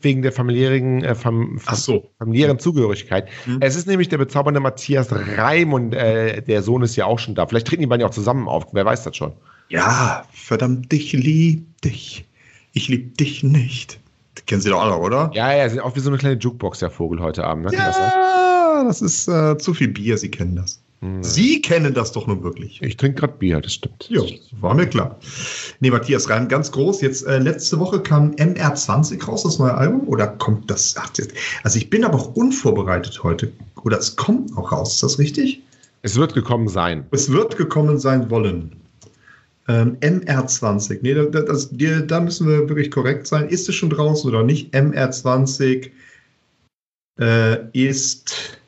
[0.00, 2.10] wegen der familiären, äh, fam, fam, so.
[2.18, 3.28] familiären Zugehörigkeit.
[3.46, 3.58] Mhm.
[3.60, 7.34] Es ist nämlich der bezaubernde Matthias Reim und äh, der Sohn ist ja auch schon
[7.34, 7.46] da.
[7.46, 8.66] Vielleicht treten die beiden ja auch zusammen auf.
[8.72, 9.32] Wer weiß das schon?
[9.68, 12.24] Ja, verdammt, ich lieb dich.
[12.72, 13.98] Ich lieb dich nicht.
[14.46, 15.30] Kennen Sie doch alle, oder?
[15.34, 17.64] Ja, ja, sind auch wie so eine kleine Jukebox, der Vogel heute Abend.
[17.64, 17.72] Ne?
[17.72, 18.45] Ja,
[18.84, 20.80] das ist äh, zu viel Bier, Sie kennen das.
[21.00, 21.22] Hm.
[21.22, 22.80] Sie kennen das doch nun wirklich.
[22.82, 24.08] Ich trinke gerade Bier, das stimmt.
[24.08, 24.22] Ja,
[24.60, 25.18] war mir klar.
[25.80, 27.02] Nee, Matthias Reim, ganz groß.
[27.02, 30.08] Jetzt äh, letzte Woche kam MR20 raus, das neue Album.
[30.08, 30.94] Oder kommt das?
[30.98, 31.10] Ach,
[31.64, 33.52] also ich bin aber auch unvorbereitet heute.
[33.84, 35.62] Oder es kommt auch raus, ist das richtig?
[36.02, 37.04] Es wird gekommen sein.
[37.10, 38.72] Es wird gekommen sein wollen.
[39.68, 41.00] Ähm, MR20.
[41.02, 41.70] Nee, das, das,
[42.06, 43.48] da müssen wir wirklich korrekt sein.
[43.48, 44.72] Ist es schon draußen oder nicht?
[44.74, 45.90] MR20
[47.18, 48.58] äh, ist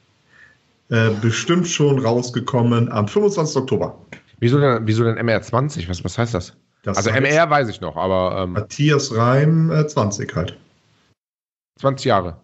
[0.90, 3.56] äh, bestimmt schon rausgekommen am 25.
[3.56, 4.06] Oktober.
[4.40, 5.88] Wieso denn, wieso denn MR20?
[5.88, 6.54] Was, was heißt das?
[6.82, 8.42] das also MR weiß ich noch, aber.
[8.42, 10.56] Ähm, Matthias Reim äh, 20 halt.
[11.80, 12.40] 20 Jahre.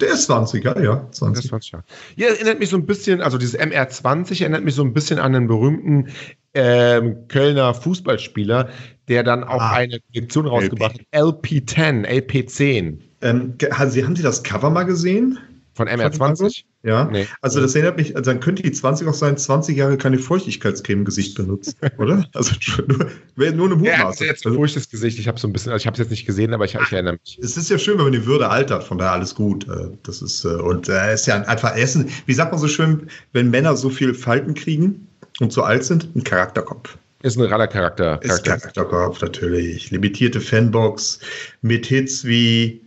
[0.00, 1.08] Der ist 20, ja, ja.
[1.12, 1.34] 20.
[1.34, 1.84] Der ist 20 Jahre.
[2.16, 5.32] Ja, erinnert mich so ein bisschen, also dieses MR20 erinnert mich so ein bisschen an
[5.32, 6.08] den berühmten
[6.54, 8.68] ähm, Kölner Fußballspieler,
[9.08, 11.06] der dann auch ah, eine Kollektion rausgebracht hat.
[11.12, 12.98] LP10, LP10.
[13.22, 15.38] Ähm, haben Sie das Cover mal gesehen?
[15.74, 16.62] Von MR20?
[16.84, 17.06] Ja.
[17.10, 17.26] Nee.
[17.40, 21.00] Also das erinnert mich, also dann könnte die 20 auch sein, 20 Jahre keine Feuchtigkeitscreme
[21.00, 22.28] im Gesicht benutzt, oder?
[22.32, 22.54] Also
[22.86, 24.26] nur, nur eine Ja, er hat Mutmaßung.
[24.26, 25.18] jetzt ein Also, furchtbares Gesicht.
[25.18, 26.92] Ich habe so ein bisschen, also ich habe es jetzt nicht gesehen, aber ich, ich
[26.92, 27.38] erinnere mich.
[27.42, 29.66] es ist ja schön, wenn man die Würde altert, von daher alles gut.
[29.68, 32.68] Äh, Das ist, äh, und er ist ja einfach, ist ein, wie sagt man so
[32.68, 35.08] schön, wenn Männer so viel Falten kriegen
[35.40, 36.96] und so alt sind, ein Charakterkopf.
[37.22, 38.22] Ist ein raller Charakter.
[38.22, 38.70] Ist Charakter.
[38.82, 39.90] Charakterkopf, natürlich.
[39.90, 41.18] Limitierte Fanbox
[41.62, 42.80] mit Hits wie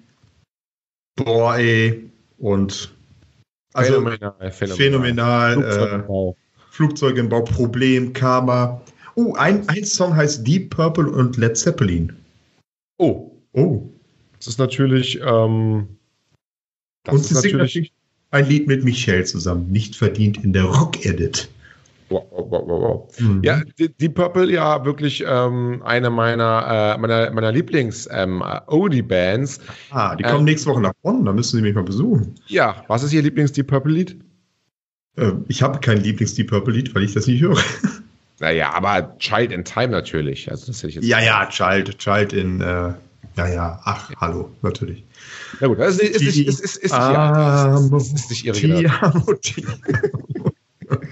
[1.15, 2.93] Boah, ey, und
[3.73, 5.53] also phänomenal, phänomenal.
[5.53, 6.37] äh, Flugzeugbau.
[6.71, 8.81] Flugzeug im Bau, Problem, Karma.
[9.15, 12.15] Oh, ein, ein Song heißt Deep Purple und Led Zeppelin.
[12.99, 13.89] oh, Oh.
[14.37, 15.19] das ist natürlich.
[15.21, 15.87] Ähm,
[17.03, 17.91] das und ist natürlich
[18.29, 19.71] ein Lied mit Michelle zusammen.
[19.71, 21.49] Nicht verdient in der Rock-Edit.
[22.09, 23.19] Wow, wow, wow, wow.
[23.19, 23.41] Mhm.
[23.43, 29.59] Ja, die, die Purple ja wirklich ähm, eine meiner, äh, meiner, meiner Lieblings ähm, Oldie-Bands.
[29.91, 32.35] Ah, die äh, kommen nächste Woche nach Bonn, da müssen Sie mich mal besuchen.
[32.47, 34.17] Ja, was ist Ihr Lieblings-Deep Purple-Lied?
[35.17, 37.57] Äh, ich habe kein Lieblings-Deep Purple-Lied, weil ich das nicht höre.
[38.39, 40.51] Naja, aber Child in Time natürlich.
[40.51, 41.05] Also das hätte ich jetzt.
[41.05, 42.93] Ja, ja, Child, Child in, äh,
[43.35, 45.03] ja, ja, ach, hallo, natürlich.
[45.59, 48.55] Na gut, das ist, ist, ist, ist, ist, ist, nicht, Amo, ist, ist nicht Ihre
[48.55, 49.33] ti Generation.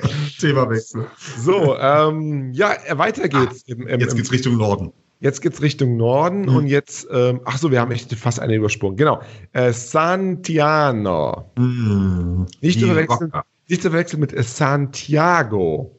[0.39, 1.05] Themawechsel.
[1.39, 3.63] So, ähm, ja, äh, weiter geht's.
[3.63, 4.91] Im, im, Jetzt im, geht's Richtung Norden.
[5.19, 6.55] jetzt geht's Richtung Norden Mhm.
[6.55, 8.97] und jetzt, ähm, ach so, wir haben echt fast eine übersprungen.
[8.97, 9.21] Genau.
[9.53, 11.51] Äh, Santiano.
[11.57, 13.31] Mm, Nicht zu verwechseln,
[13.67, 15.91] nicht zu verwechseln mit äh, Santiago.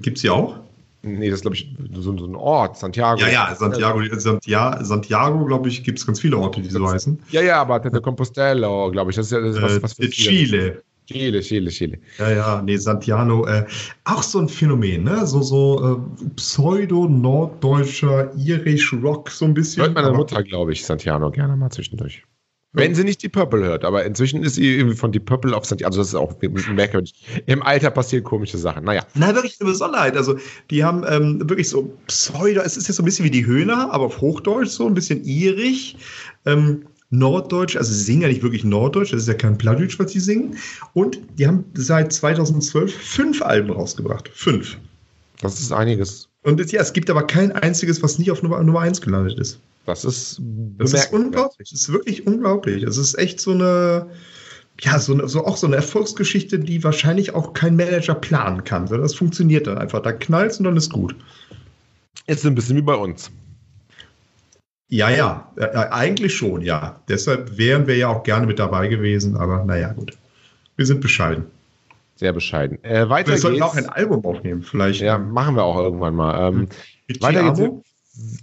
[0.00, 0.56] Gibt's die auch?
[1.02, 3.20] Nee, das ist, glaube ich, so, so ein Ort, Santiago.
[3.20, 7.22] Ja, ja, Santiago, Santiago, Santiago glaube ich, gibt es ganz viele Orte, die so heißen.
[7.30, 9.16] Ja, ja, aber de Compostela, glaube ich.
[9.16, 10.82] Das ist ja das was, Äh, was für Chile.
[11.06, 11.98] Chile, Chile, Chile.
[12.18, 13.64] Ja, ja, nee, Santiano, äh,
[14.04, 15.26] auch so ein Phänomen, ne?
[15.26, 19.84] So, so äh, pseudo-norddeutscher Irish-Rock, so ein bisschen.
[19.84, 22.22] Hört meine Mutter, glaube ich, Santiano gerne mal zwischendurch.
[22.72, 25.64] Wenn sie nicht die Purple hört, aber inzwischen ist sie irgendwie von die Purple auf
[25.64, 25.88] Santiano.
[25.88, 26.34] Also das ist auch
[26.74, 27.14] merkwürdig.
[27.46, 28.84] Im Alter passieren komische Sachen.
[28.84, 29.02] Naja.
[29.14, 30.14] Na, wirklich eine Besonderheit.
[30.14, 30.36] Also,
[30.70, 33.90] die haben ähm, wirklich so Pseudo, es ist jetzt so ein bisschen wie die Höhner,
[33.92, 35.96] aber auf Hochdeutsch so, ein bisschen irisch.
[36.44, 40.12] Ähm, Norddeutsch, also sie singen ja nicht wirklich Norddeutsch, das ist ja kein Plattdeutsch, was
[40.12, 40.56] sie singen.
[40.92, 44.28] Und die haben seit 2012 fünf Alben rausgebracht.
[44.34, 44.76] Fünf.
[45.40, 46.28] Das ist einiges.
[46.42, 49.38] Und es, ja, es gibt aber kein einziges, was nicht auf Nummer, Nummer 1 gelandet
[49.38, 49.60] ist.
[49.84, 50.40] Das ist
[50.78, 51.70] Das ist unglaublich.
[51.70, 52.82] Das ist wirklich unglaublich.
[52.82, 54.06] Es ist echt so eine,
[54.80, 58.86] ja, so, eine, so auch so eine Erfolgsgeschichte, die wahrscheinlich auch kein Manager planen kann.
[58.86, 60.02] Das funktioniert dann einfach.
[60.02, 61.14] Da knallt und dann ist gut.
[62.26, 63.30] Jetzt ein bisschen wie bei uns.
[64.88, 67.00] Ja, ja, äh, äh, eigentlich schon, ja.
[67.08, 70.16] Deshalb wären wir ja auch gerne mit dabei gewesen, aber naja, gut.
[70.76, 71.46] Wir sind bescheiden.
[72.14, 72.82] Sehr bescheiden.
[72.84, 73.66] Äh, weiter Wir sollten geht's.
[73.70, 75.00] auch ein Album aufnehmen, vielleicht.
[75.00, 76.48] ja, machen wir auch irgendwann mal.
[76.48, 76.68] Ähm,
[77.20, 77.60] weiter geht's.
[77.60, 77.82] Amo?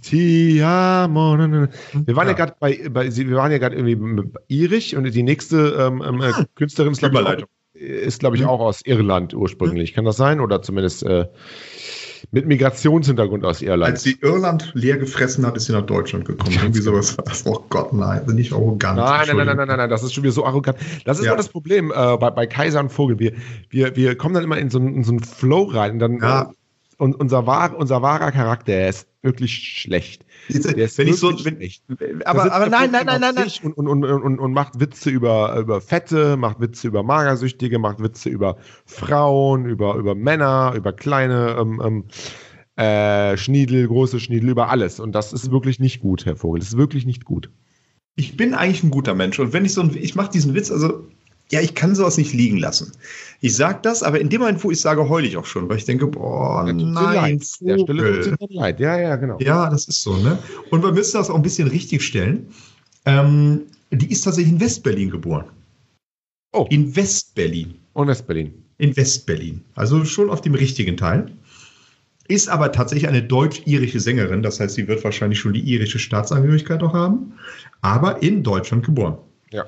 [0.02, 1.60] Ti amo, na, na,
[1.92, 2.06] na.
[2.06, 2.36] Wir waren ja, Ja.
[2.36, 6.32] gerade bei, bei, wir waren ja gerade irgendwie irisch und die nächste ähm, ähm, äh,
[6.54, 7.16] Künstlerin ist, glaube
[7.76, 8.46] ich, ich, Mhm.
[8.48, 9.92] auch aus Irland ursprünglich.
[9.94, 10.38] Kann das sein?
[10.40, 11.26] Oder zumindest äh,
[12.30, 13.92] mit Migrationshintergrund aus Irland.
[13.92, 16.52] Als sie Irland leer gefressen hat, ist sie nach Deutschland gekommen.
[16.60, 17.16] Irgendwie sowas.
[17.44, 18.96] Oh Gott, nein, bin ich arrogant.
[18.96, 20.78] Nein, nein, nein, nein, nein, nein, nein, das ist schon wieder so arrogant.
[21.04, 21.32] Das ist Ja.
[21.32, 23.18] immer das Problem äh, bei, bei Kaiser und Vogel.
[23.18, 23.32] Wir,
[23.70, 26.18] wir, wir kommen dann immer in so, einen- in so einen Flow rein und dann
[26.20, 26.42] Ja.
[26.42, 26.46] äh,
[26.96, 30.24] und unser, wahr, unser wahrer Charakter, ist wirklich schlecht.
[30.48, 33.72] Wenn ich so, wenn, aber, aber nein, nein, nein, nein, nein.
[33.74, 38.28] und, und, und, und macht Witze über, über Fette, macht Witze über Magersüchtige, macht Witze
[38.28, 42.04] über Frauen, über, über Männer, über kleine ähm, ähm,
[42.76, 45.00] äh, Schniedel, große Schniedel, über alles.
[45.00, 46.60] Und das ist wirklich nicht gut, Herr Vogel.
[46.60, 47.50] Das ist wirklich nicht gut.
[48.16, 49.38] Ich bin eigentlich ein guter Mensch.
[49.38, 51.06] Und wenn ich so ein, ich mache diesen Witz, also,
[51.50, 52.92] ja, ich kann sowas nicht liegen lassen.
[53.40, 55.76] Ich sag das, aber in dem Moment, wo ich sage, heule ich auch schon, weil
[55.76, 57.46] ich denke, boah, nein, leid.
[57.60, 58.56] Der Stelle tut Vogel.
[58.56, 58.80] leid.
[58.80, 59.38] Ja, ja, genau.
[59.40, 60.38] Ja, das ist so, ne?
[60.70, 62.48] Und wir müssen das auch ein bisschen richtig stellen.
[63.04, 65.44] Ähm, die ist tatsächlich in Westberlin geboren.
[66.52, 66.66] Oh.
[66.70, 67.74] In Westberlin.
[67.92, 68.54] Und Westberlin.
[68.78, 69.62] In Westberlin.
[69.74, 71.30] Also schon auf dem richtigen Teil.
[72.26, 74.42] Ist aber tatsächlich eine deutsch-irische Sängerin.
[74.42, 77.34] Das heißt, sie wird wahrscheinlich schon die irische Staatsangehörigkeit auch haben.
[77.82, 79.18] Aber in Deutschland geboren.
[79.52, 79.66] Ja.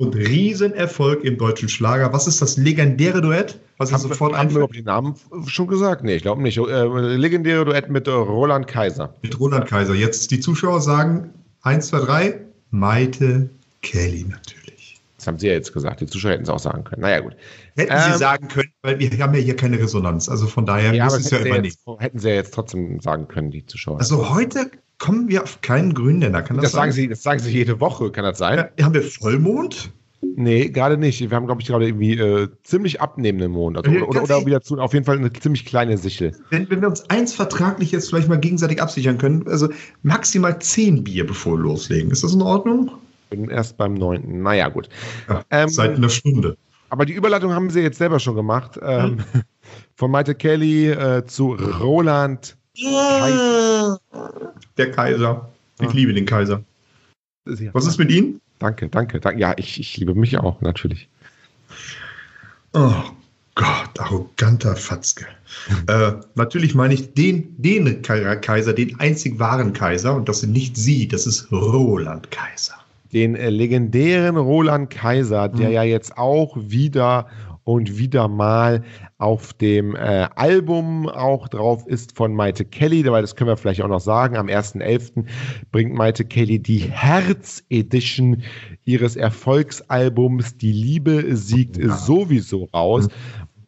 [0.00, 2.10] Und Riesenerfolg im deutschen Schlager.
[2.14, 3.58] Was ist das legendäre Duett?
[3.76, 5.14] Was Haben, sofort haben wir den Namen
[5.46, 6.04] schon gesagt?
[6.04, 6.56] Nee, ich glaube nicht.
[6.56, 6.86] Äh,
[7.16, 9.12] legendäre Duett mit äh, Roland Kaiser.
[9.20, 9.94] Mit Roland Kaiser.
[9.94, 11.34] Jetzt die Zuschauer sagen
[11.64, 12.40] 1, 2, 3.
[12.70, 13.50] Maite
[13.82, 14.98] Kelly natürlich.
[15.18, 16.00] Das haben Sie ja jetzt gesagt.
[16.00, 17.02] Die Zuschauer hätten es auch sagen können.
[17.02, 17.36] Naja, gut.
[17.76, 20.30] Hätten Ähm, sie sagen können, weil wir haben ja hier keine Resonanz.
[20.30, 21.78] Also von daher Ja, muss aber es ja immer nicht.
[21.98, 23.98] hätten Sie ja jetzt trotzdem sagen können, die Zuschauer.
[23.98, 26.42] Also heute kommen wir auf keinen grünen Nenner.
[26.42, 26.92] Kann das, das, sagen?
[26.92, 28.68] Sie, das sagen Sie jede Woche, kann das sein?
[28.78, 29.90] Ja, haben wir Vollmond?
[30.36, 31.18] Nee, gerade nicht.
[31.18, 33.78] Wir haben, glaube ich, gerade irgendwie äh, ziemlich abnehmenden Mond.
[33.78, 36.32] Also, oder, oder, oder wieder zu, auf jeden Fall eine ziemlich kleine Sichel.
[36.50, 39.68] Wenn, wenn wir uns eins vertraglich jetzt vielleicht mal gegenseitig absichern können, also
[40.02, 42.10] maximal zehn Bier, bevor wir loslegen.
[42.10, 42.92] Ist das in Ordnung?
[43.30, 44.42] bin erst beim neunten.
[44.42, 44.88] Naja, gut.
[45.28, 46.56] Ja, Ähm, seit einer Stunde.
[46.90, 48.78] Aber die Überleitung haben sie jetzt selber schon gemacht.
[48.82, 49.18] Ähm,
[49.94, 52.56] von Maite Kelly äh, zu Roland.
[54.76, 55.48] Der Kaiser.
[55.80, 55.92] Ich Ja.
[55.92, 56.62] liebe den Kaiser.
[57.72, 58.40] Was ist mit Ihnen?
[58.58, 59.40] Danke, danke, danke.
[59.40, 61.08] Ja, ich, ich liebe mich auch, natürlich.
[62.72, 62.92] Oh
[63.54, 65.26] Gott, arroganter Fatzke.
[65.88, 70.14] äh, natürlich meine ich den, den Ka- Kaiser, den einzig wahren Kaiser.
[70.14, 72.74] Und das sind nicht Sie, das ist Roland Kaiser.
[73.12, 75.74] Den äh, legendären Roland Kaiser, der Mhm.
[75.74, 77.26] ja jetzt auch wieder
[77.64, 78.82] und wieder mal
[79.18, 83.82] auf dem äh, Album auch drauf ist von Maite Kelly, weil das können wir vielleicht
[83.82, 84.36] auch noch sagen.
[84.36, 85.24] Am 1.11.
[85.70, 88.42] bringt Maite Kelly die Herz-Edition
[88.84, 91.94] ihres Erfolgsalbums Die Liebe siegt Ja.
[91.96, 93.08] sowieso raus.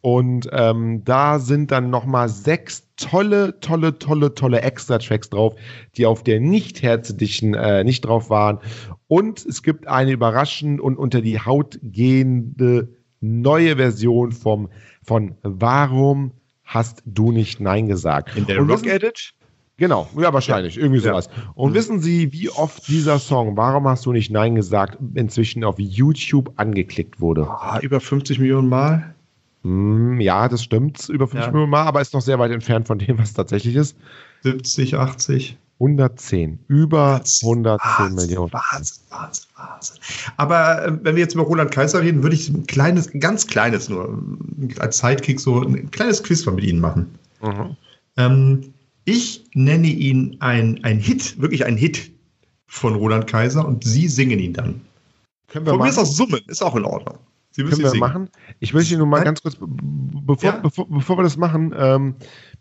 [0.01, 5.55] Und ähm, da sind dann nochmal sechs tolle, tolle, tolle, tolle Extra-Tracks drauf,
[5.97, 8.59] die auf der Nicht-Herz-Edition äh, nicht drauf waren.
[9.07, 12.89] Und es gibt eine überraschend und unter die Haut gehende
[13.23, 14.69] neue Version vom,
[15.03, 16.33] von Warum
[16.65, 18.37] hast du nicht Nein gesagt?
[18.37, 19.33] In der Und Rock Edit?
[19.79, 21.11] Genau, ja, wahrscheinlich, irgendwie Ja.
[21.13, 21.29] sowas.
[21.55, 21.75] Und Mhm.
[21.75, 26.53] wissen Sie, wie oft dieser Song, Warum hast du nicht Nein gesagt, inzwischen auf YouTube
[26.57, 27.49] angeklickt wurde?
[27.49, 29.15] Ah, über 50 Millionen Mal.
[29.63, 31.53] Hm, ja, das stimmt, über 50 Ja.
[31.53, 33.97] Millionen Mal, aber ist noch sehr weit entfernt von dem, was tatsächlich ist.
[34.43, 35.57] 70, 80.
[35.81, 38.53] 110, über 110 Wahnsinn, Millionen.
[38.53, 39.97] Wahnsinn, Wahnsinn, Wahnsinn.
[40.37, 43.89] Aber äh, wenn wir jetzt über Roland Kaiser reden, würde ich ein kleines, ganz kleines
[43.89, 44.23] nur,
[44.61, 47.07] äh, als Sidekick so ein kleines Quiz mal mit Ihnen machen.
[47.43, 47.77] Mhm.
[48.17, 48.61] Ähm,
[49.05, 52.11] ich nenne ihn ein, ein Hit, wirklich ein Hit
[52.67, 54.81] von Roland Kaiser und Sie singen ihn dann.
[55.49, 57.19] Können wir Von mir ist auch Summen, ist auch in Ordnung.
[57.51, 58.01] Sie müssen Können wir singen.
[58.01, 58.29] machen?
[58.61, 59.27] Ich möchte nur mal Nein?
[59.27, 60.57] ganz kurz, be- bevor, Ja.
[60.59, 62.15] bevor, bevor wir das machen, ähm,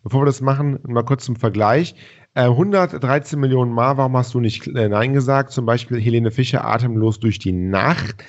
[0.04, 1.96] bevor wir das machen, mal kurz zum Vergleich.
[2.34, 5.52] Äh, 113 Millionen Mal, warum hast du nicht äh, Nein gesagt?
[5.52, 8.24] Zum Beispiel Helene Fischer, Atemlos durch die Nacht,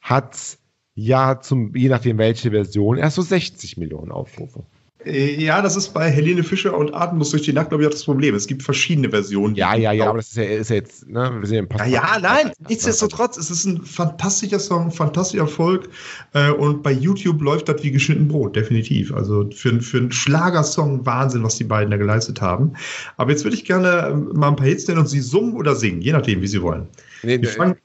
[0.00, 0.58] hat
[0.94, 4.64] ja zum, je nachdem welche Version, erst so 60 Millionen Aufrufe.
[5.06, 7.92] Äh, Ja, das ist bei Helene Fischer und Atemlos durch die Nacht, glaube ich, auch
[7.92, 8.34] das Problem.
[8.34, 9.54] Es gibt verschiedene Versionen.
[9.54, 11.86] Ja, ja, ja, aber das ist ja, ist ja jetzt, ne, wir sind im Ja,
[11.86, 15.88] ja, nein, nichtsdestotrotz, es ist ein fantastischer Song, fantastischer Erfolg
[16.34, 19.14] äh, und bei YouTube läuft das wie geschnitten Brot, definitiv.
[19.14, 22.72] Also für, für einen Schlagersong Wahnsinn, was die beiden da geleistet haben.
[23.16, 25.76] Aber jetzt würde ich gerne ähm, mal ein paar Hits nennen und sie summen oder
[25.76, 26.88] singen, je nachdem, wie sie wollen.
[27.22, 27.76] Nee, Wir fangen,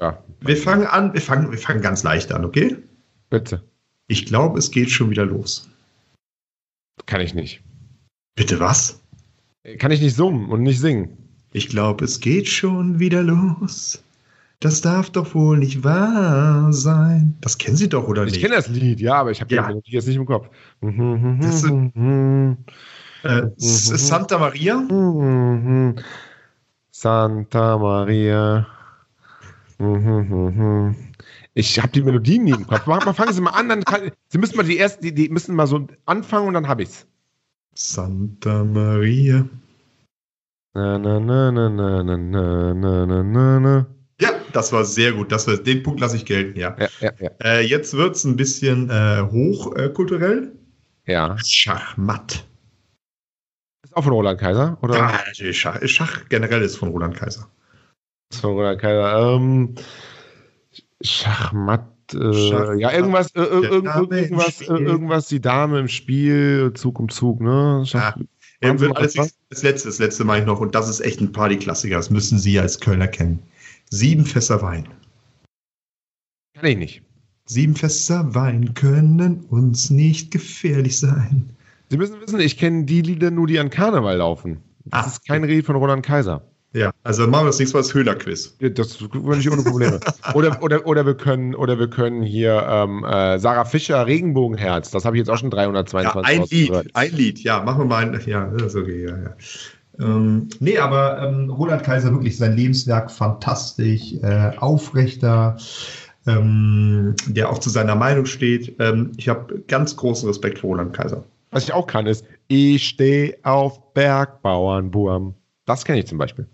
[0.00, 2.76] ja, wir fangen an, wir fangen, wir fangen ganz leicht an, okay?
[3.30, 3.62] bitte.
[4.08, 5.68] Ich glaube, es geht schon wieder los.
[7.06, 7.62] Kann ich nicht.
[8.36, 9.00] Bitte was?
[9.78, 11.16] Kann ich nicht summen und nicht singen.
[11.52, 14.02] Ich glaube, es geht schon wieder los.
[14.60, 17.34] Das darf doch wohl nicht wahr sein.
[17.40, 18.42] Das kennen Sie doch, oder Ich nicht?
[18.42, 19.62] kenne das Lied, ja, aber ich habe Ja.
[19.62, 20.48] die Melodie jetzt nicht im Kopf.
[20.80, 22.58] Das Mhm,
[23.22, 24.76] Äh, ist Santa Maria.
[26.90, 28.66] Santa Maria.
[31.60, 32.86] Ich habe die Melodien nie im Kopf.
[32.86, 35.54] Mal, fangen Sie mal an, dann kann, Sie müssen mal die ersten, die, die müssen
[35.54, 37.06] mal so anfangen und dann habe ich's.
[37.74, 39.46] Santa Maria.
[40.74, 43.86] Na, na, na, na, na, na, na, na, na, na, na.
[44.20, 45.30] Ja, das war sehr gut.
[45.32, 46.74] Das war, den Punkt lasse ich gelten, ja.
[46.78, 47.30] Ja, ja, ja.
[47.42, 50.52] Äh, jetzt wird es ein bisschen äh, hochkulturell.
[51.06, 51.36] ja.
[51.44, 52.44] Schachmatt.
[53.84, 54.96] Ist auch von Roland Kaiser, oder?
[54.96, 55.60] Ja, natürlich.
[55.60, 57.48] Schach, Schach generell ist von Roland Kaiser.
[58.32, 59.34] Ist von Roland Kaiser.
[59.36, 59.74] Ähm,
[61.02, 61.86] Schachmatt.
[62.12, 62.78] Äh, Schachmatt.
[62.78, 67.82] Ja, irgendwas, äh, irgendwas, äh, irgendwas, die Dame im Spiel, Zug um Zug, ne?
[67.86, 68.16] Schach,
[68.62, 68.74] Ja.
[68.74, 69.14] Mal alles,
[69.48, 71.96] das letzte, das letzte mache ich noch und das ist echt ein Partyklassiker.
[71.96, 73.38] Das müssen Sie als Kölner kennen.
[73.88, 74.86] Sieben Fässer Wein.
[76.54, 77.02] Kann ich nicht.
[77.46, 81.50] Sieben Fässer Wein können uns nicht gefährlich sein.
[81.88, 84.58] Sie müssen wissen, ich kenne die Lieder nur, die an Karneval laufen.
[84.84, 85.08] Das Ah.
[85.08, 86.42] ist kein Lied von Roland Kaiser.
[86.72, 88.56] Ja, also machen wir das nächste Mal das Höhler-Quiz.
[88.60, 89.98] Ja, Das würde ich ohne Probleme.
[90.34, 94.92] oder, oder, oder, wir können, oder wir können hier ähm, äh, Sarah Fischer, Regenbogenherz.
[94.92, 97.86] Das habe ich jetzt auch schon Ja, 322 ein Lied, ein Lied, ja, machen wir
[97.86, 99.36] mal ein, ja, das ist okay, ja, ja.
[99.98, 105.56] Ähm, nee, aber ähm, Roland Kaiser wirklich sein Lebenswerk fantastisch, äh, aufrechter,
[106.26, 108.76] ähm, der auch zu seiner Meinung steht.
[108.78, 111.24] Ähm, ich habe ganz großen Respekt vor Roland Kaiser.
[111.50, 115.34] Was ich auch kann, ist, ich stehe auf Bergbauernburm.
[115.66, 116.46] Das kenne ich zum Beispiel.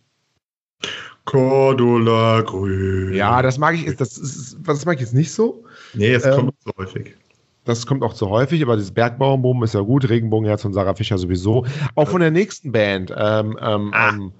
[1.24, 3.12] Cordula Grün.
[3.14, 5.64] Ja, das mag ich, das, ist, das mag ich jetzt nicht so.
[5.95, 7.16] Nee, es Ähm, kommt so häufig.
[7.64, 10.09] Das kommt auch zu häufig, aber dieses Bergbauernboom ist ja gut.
[10.09, 11.66] Regenbogenherz und Sarah Fischer sowieso.
[11.97, 14.11] Auch von der nächsten Band, ähm, ähm, Ah.
[14.11, 14.33] ähm,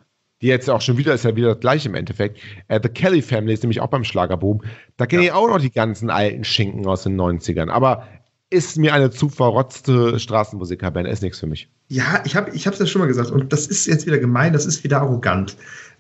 [0.43, 2.39] die jetzt auch schon wieder, ist ja wieder das gleiche im Endeffekt.
[2.69, 4.63] Äh, The Kelly Family ist nämlich auch beim Schlagerboom.
[4.97, 5.29] Da kenne Ja.
[5.29, 7.69] ich auch noch die ganzen alten Schinken aus den 90ern.
[7.69, 8.05] Aber
[8.49, 11.69] ist mir eine zu verrotzte Straßenmusikerband, ist nichts für mich.
[11.89, 14.19] Ja, ich habe es ich hab's ja schon mal gesagt und das ist jetzt wieder
[14.19, 15.57] gemein, das ist wieder arrogant.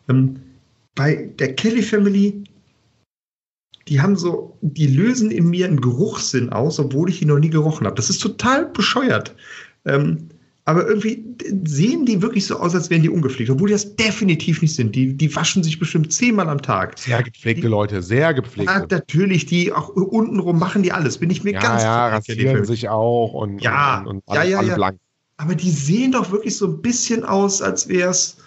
[0.09, 0.36] Ähm,
[0.94, 2.44] bei der Kelly Family
[3.88, 7.50] die haben so, die lösen in mir einen Geruchssinn aus, obwohl ich ihn noch nie
[7.50, 7.96] gerochen habe.
[7.96, 9.34] Das ist total bescheuert.
[9.84, 10.28] Ähm,
[10.64, 11.24] aber irgendwie
[11.62, 14.96] sehen die wirklich so aus, als wären die ungepflegt, obwohl die das definitiv nicht sind.
[14.96, 16.98] Die, die waschen sich bestimmt zehnmal am Tag.
[16.98, 18.72] Sehr gepflegte die, Leute, sehr gepflegte.
[18.72, 22.64] Ja, natürlich, die auch untenrum machen die alles, bin ich mir ja, ganz Ja, rasieren
[22.64, 24.98] sich auch und, ja, und, und, und ja, alle, ja, alle blank.
[25.36, 28.38] Aber die sehen doch wirklich so ein bisschen aus, als wäre es.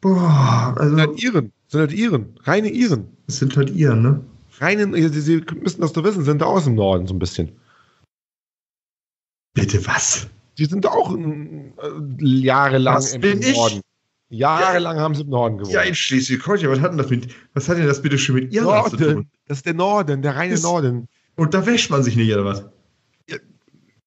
[0.00, 0.96] Boah, also.
[0.96, 3.08] Sind halt Iren, sind halt Iren, reine Iren.
[3.26, 4.20] Das sind halt Iren, ne?
[4.58, 7.52] Reinen, sie, sie müssen das doch wissen, sind da aus dem Norden so ein bisschen.
[9.54, 10.28] Bitte was?
[10.58, 11.20] Die sind auch äh,
[12.18, 13.76] jahrelang was im bin Norden.
[13.76, 14.38] Ich?
[14.38, 15.02] Jahrelang ja.
[15.02, 15.74] haben sie im Norden gewohnt.
[15.74, 16.70] Ja, in Schleswig-Holstein.
[16.70, 19.30] Was hat denn das mit, was hat denn das bitte schon mit Irland zu tun?
[19.46, 21.08] Das ist der Norden, der reine das, Norden.
[21.36, 22.64] Und da wäscht man sich nicht, oder was?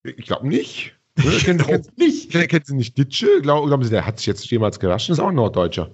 [0.04, 0.99] Ich glaube nicht.
[1.24, 2.32] Ne, kennt, kennt, nicht.
[2.32, 3.42] Kennt Sie nicht Ditsche?
[3.42, 5.14] Glaub, glauben Sie, der hat sich jetzt jemals gewaschen?
[5.14, 5.92] Ist auch ein Norddeutscher.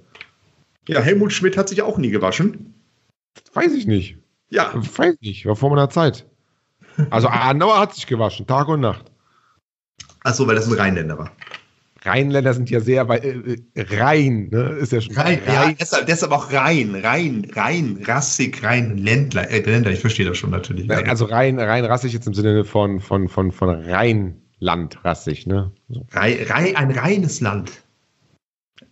[0.88, 2.74] Ja, Helmut Schmidt hat sich auch nie gewaschen.
[3.34, 4.18] Das weiß ich nicht.
[4.50, 4.72] Ja.
[4.74, 6.26] Das weiß ich nicht, war vor meiner Zeit.
[7.10, 9.12] Also Adenauer hat sich gewaschen, Tag und Nacht.
[10.24, 11.32] Achso, weil das ein Rheinländer war.
[12.04, 14.78] Rheinländer sind ja sehr äh, rein, ne?
[14.80, 15.40] Ist ja schon rein.
[15.48, 15.70] rein.
[15.70, 20.38] Ja, deshalb, deshalb auch rein, rein, rein, rassig, rein, Ländler, äh, Länder, ich verstehe das
[20.38, 20.86] schon natürlich.
[20.86, 23.70] Nein, also rein, rein rassig jetzt im Sinne von, von, von, von
[24.62, 25.72] Rheinland rassig, ne?
[25.90, 26.06] So.
[26.12, 27.72] Rein, rein, ein reines Land.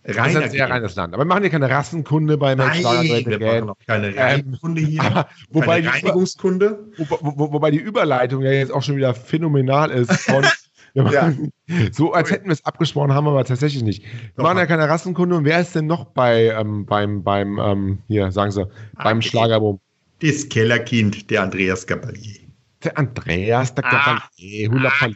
[0.02, 1.14] Das ist ein sehr reines Land.
[1.14, 4.86] Aber wir machen hier keine Rassenkunde bei Mensch Nein, wir machen auch keine Reinkunde ähm,
[4.86, 5.26] hier.
[5.50, 6.90] wobei keine Reinigungskunde.
[6.98, 10.12] Die, wo, wo, wobei die Überleitung ja jetzt auch schon wieder phänomenal ist.
[10.12, 10.44] Von,
[10.94, 11.32] ja.
[11.92, 14.02] So als hätten wir es abgesprochen, haben wir aber tatsächlich nicht.
[14.02, 15.36] Wir Doch, machen ja keine Rassenkunde.
[15.36, 18.66] Und wer ist denn noch bei ähm, beim, beim ähm, hier, sagen Sie,
[19.02, 19.28] beim okay.
[19.28, 19.80] Schlagerboom?
[20.20, 22.43] Das Kellerkind, der Andreas Gabalier.
[22.84, 24.28] Der Andreas, der ah.
[24.38, 25.08] Hula ah,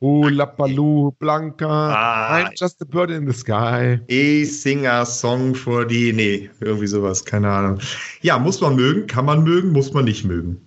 [0.00, 4.00] Hula Paloo, Blanca, ah, I'm just a bird in the sky.
[4.08, 7.78] Ich sing a song for die, nee, irgendwie sowas, keine Ahnung.
[8.22, 10.60] Ja, muss man mögen, kann man mögen, muss man nicht mögen.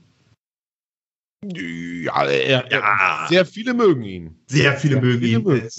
[1.43, 3.25] Ja, er, ja.
[3.27, 4.35] sehr viele mögen ihn.
[4.47, 5.43] Sehr viele sehr mögen viele ihn.
[5.43, 5.69] Mögen.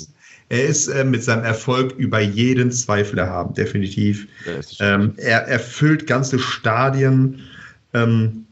[0.49, 4.29] Er ist äh, mit seinem Erfolg über jeden Zweifel erhaben, definitiv.
[4.81, 7.41] Ähm, er erfüllt ganze Stadien.
[7.95, 8.46] Ähm,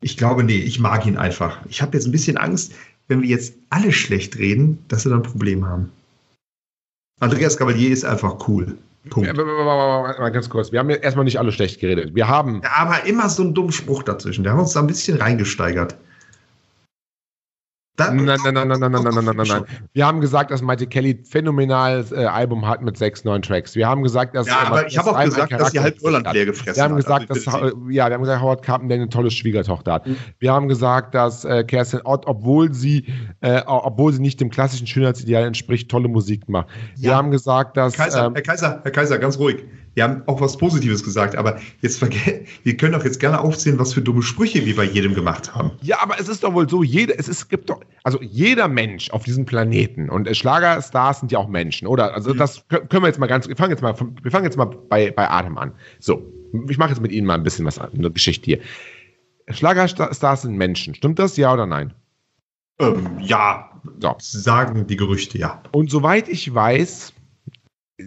[0.00, 1.58] ich glaube, nee, ich mag ihn einfach.
[1.68, 2.72] Ich habe jetzt ein bisschen Angst,
[3.08, 5.90] wenn wir jetzt alle schlecht reden, dass wir dann ein Problem haben.
[7.20, 8.78] Andreas Cavalier ist einfach cool.
[9.08, 9.34] Punkt.
[9.34, 10.72] Mal ganz kurz.
[10.72, 12.14] Wir haben ja erstmal nicht alle schlecht geredet.
[12.14, 12.60] Wir haben.
[12.62, 14.44] Ja, aber immer so einen dummen Spruch dazwischen.
[14.44, 15.96] Der hat uns da ein bisschen reingesteigert.
[18.00, 19.64] Nein, nein, nein, nein, nein, nein, nein, nein, nein, nein.
[19.92, 23.74] Wir haben gesagt, dass Mighty Kelly phänomenales äh, Album hat mit sechs neuen Tracks.
[23.74, 24.46] Wir haben gesagt, dass.
[24.46, 27.22] Ja, aber ich habe auch gesagt, dass sie halt Irland leer gefressen wir haben gesagt,
[27.22, 27.30] hat.
[27.30, 30.06] Also dass, ja, wir haben gesagt, Howard Carpenter eine tolle Schwiegertochter hat.
[30.06, 30.16] Mhm.
[30.38, 33.06] Wir haben gesagt, dass äh, Kerstin Ott, obwohl sie,
[33.40, 36.68] äh, obwohl sie nicht dem klassischen Schönheitsideal entspricht, tolle Musik macht.
[36.96, 37.94] Wir haben gesagt, dass.
[37.94, 39.64] Kaiser, ähm, Herr Kaiser, Herr Kaiser, ganz ruhig
[39.94, 43.92] wir haben auch was Positives gesagt, aber jetzt wir können doch jetzt gerne aufzählen, was
[43.92, 45.72] für dumme Sprüche wir bei jedem gemacht haben.
[45.82, 49.10] Ja, aber es ist doch wohl so, jeder, es ist, gibt doch, also jeder Mensch
[49.10, 52.14] auf diesem Planeten und Schlagerstars sind ja auch Menschen, oder?
[52.14, 54.66] Also das können wir jetzt mal ganz, wir fangen jetzt mal, wir fangen jetzt mal
[54.66, 55.72] bei, bei Atem an.
[55.98, 56.22] So,
[56.68, 58.60] ich mache jetzt mit Ihnen mal ein bisschen was, eine Geschichte hier.
[59.48, 61.92] Schlagerstars sind Menschen, stimmt das, ja oder nein?
[62.78, 64.14] Ähm, ja, so.
[64.18, 65.62] sagen die Gerüchte, ja.
[65.72, 67.12] Und soweit ich weiß,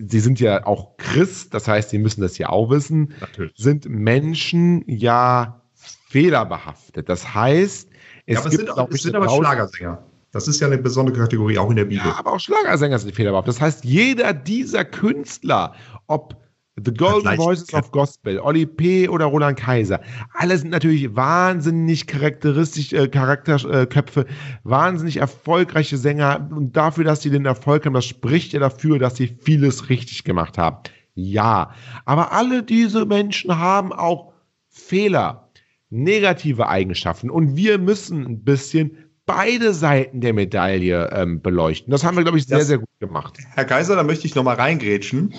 [0.07, 3.53] Sie sind ja auch Christ, das heißt, Sie müssen das ja auch wissen, Natürlich.
[3.55, 5.61] sind Menschen ja
[6.09, 7.09] fehlerbehaftet.
[7.09, 7.89] Das heißt,
[8.25, 10.03] es, ja, aber gibt, es sind, auch, es sind aber Schlagersänger.
[10.31, 12.07] Das ist ja eine besondere Kategorie, auch in der Bibel.
[12.07, 13.55] Ja, aber auch Schlagersänger sind fehlerbehaftet.
[13.55, 15.75] Das heißt, jeder dieser Künstler,
[16.07, 16.42] ob
[16.75, 19.07] The Golden Voices of Gospel, Oli P.
[19.07, 20.01] oder Roland Kaiser.
[20.33, 24.25] Alle sind natürlich wahnsinnig charakteristisch, äh, Charakterköpfe, äh,
[24.63, 26.49] wahnsinnig erfolgreiche Sänger.
[26.51, 30.23] Und dafür, dass sie den Erfolg haben, das spricht ja dafür, dass sie vieles richtig
[30.23, 30.77] gemacht haben.
[31.13, 31.75] Ja.
[32.05, 34.33] Aber alle diese Menschen haben auch
[34.69, 35.49] Fehler,
[35.91, 37.29] negative Eigenschaften.
[37.29, 38.97] Und wir müssen ein bisschen
[39.27, 41.91] beide Seiten der Medaille ähm, beleuchten.
[41.91, 43.37] Das haben wir, glaube ich, sehr, das, sehr gut gemacht.
[43.53, 45.35] Herr Kaiser, da möchte ich nochmal reingrätschen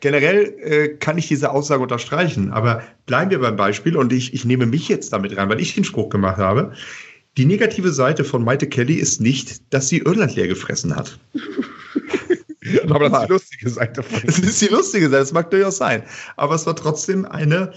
[0.00, 4.44] generell äh, kann ich diese Aussage unterstreichen, aber bleiben wir beim Beispiel und ich, ich
[4.44, 6.72] nehme mich jetzt damit rein, weil ich den Spruch gemacht habe.
[7.36, 11.18] Die negative Seite von Maite Kelly ist nicht, dass sie Irland leer gefressen hat.
[12.88, 14.20] aber das ist die lustige Seite von.
[14.24, 16.02] Das ist die lustige Seite, das mag durchaus sein.
[16.36, 17.72] Aber es war trotzdem eine,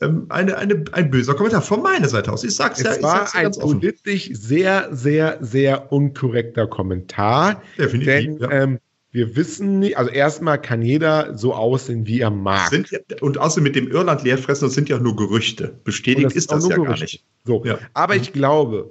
[0.00, 2.44] ähm, eine, eine, ein böser Kommentar von meiner Seite aus.
[2.44, 7.62] Ich sag's es ja, ich war sag's ein politisch sehr, sehr, sehr unkorrekter Kommentar.
[7.78, 8.06] Definitiv.
[8.06, 8.50] Denn, ja.
[8.50, 8.78] ähm,
[9.12, 12.68] wir wissen nicht, also erstmal kann jeder so aussehen, wie er mag.
[12.70, 12.90] Sind,
[13.20, 15.80] und außerdem mit dem Irland leerfressen, das sind ja nur Gerüchte.
[15.84, 16.94] Bestätigt das ist das ja Gerüchte.
[16.94, 17.24] gar nicht.
[17.44, 17.78] So, ja.
[17.94, 18.90] aber ich glaube,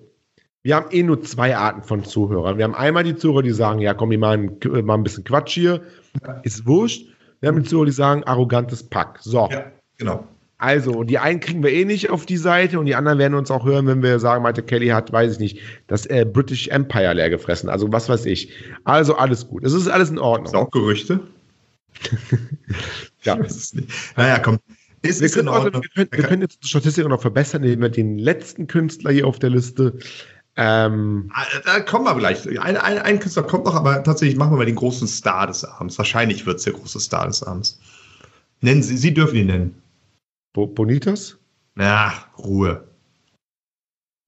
[0.62, 2.58] wir haben eh nur zwei Arten von Zuhörern.
[2.58, 5.54] Wir haben einmal die Zuhörer, die sagen, ja komm, wir machen mal ein bisschen Quatsch
[5.54, 5.82] hier,
[6.44, 7.08] ist wurscht.
[7.40, 9.20] Wir haben die Zuhörer, die sagen, arrogantes Pack.
[9.22, 9.48] So.
[9.50, 10.28] Ja, genau.
[10.60, 13.50] Also, die einen kriegen wir eh nicht auf die Seite und die anderen werden uns
[13.50, 17.14] auch hören, wenn wir sagen, Malte Kelly hat, weiß ich nicht, das äh, British Empire
[17.14, 17.70] leer gefressen.
[17.70, 18.52] Also, was weiß ich.
[18.84, 19.64] Also, alles gut.
[19.64, 20.48] Es ist alles in Ordnung.
[20.48, 21.22] Ist auch Gerüchte?
[23.24, 23.36] ja.
[23.36, 23.90] Ich weiß es nicht.
[24.18, 24.60] Naja, komm.
[25.02, 27.90] Es wir, können auch, wir, können, wir können jetzt die Statistik noch verbessern, indem wir
[27.90, 29.98] den letzten Künstler hier auf der Liste.
[30.58, 32.46] Ähm, ah, da kommen wir gleich.
[32.60, 35.64] Ein, ein, ein, Künstler kommt noch, aber tatsächlich machen wir mal den großen Star des
[35.64, 35.98] Abends.
[35.98, 37.80] Wahrscheinlich wird es der große Star des Abends.
[38.60, 39.82] Nennen Sie, Sie dürfen ihn nennen.
[40.54, 41.38] Bo Bonitas?
[41.76, 42.84] Na, Ruhe.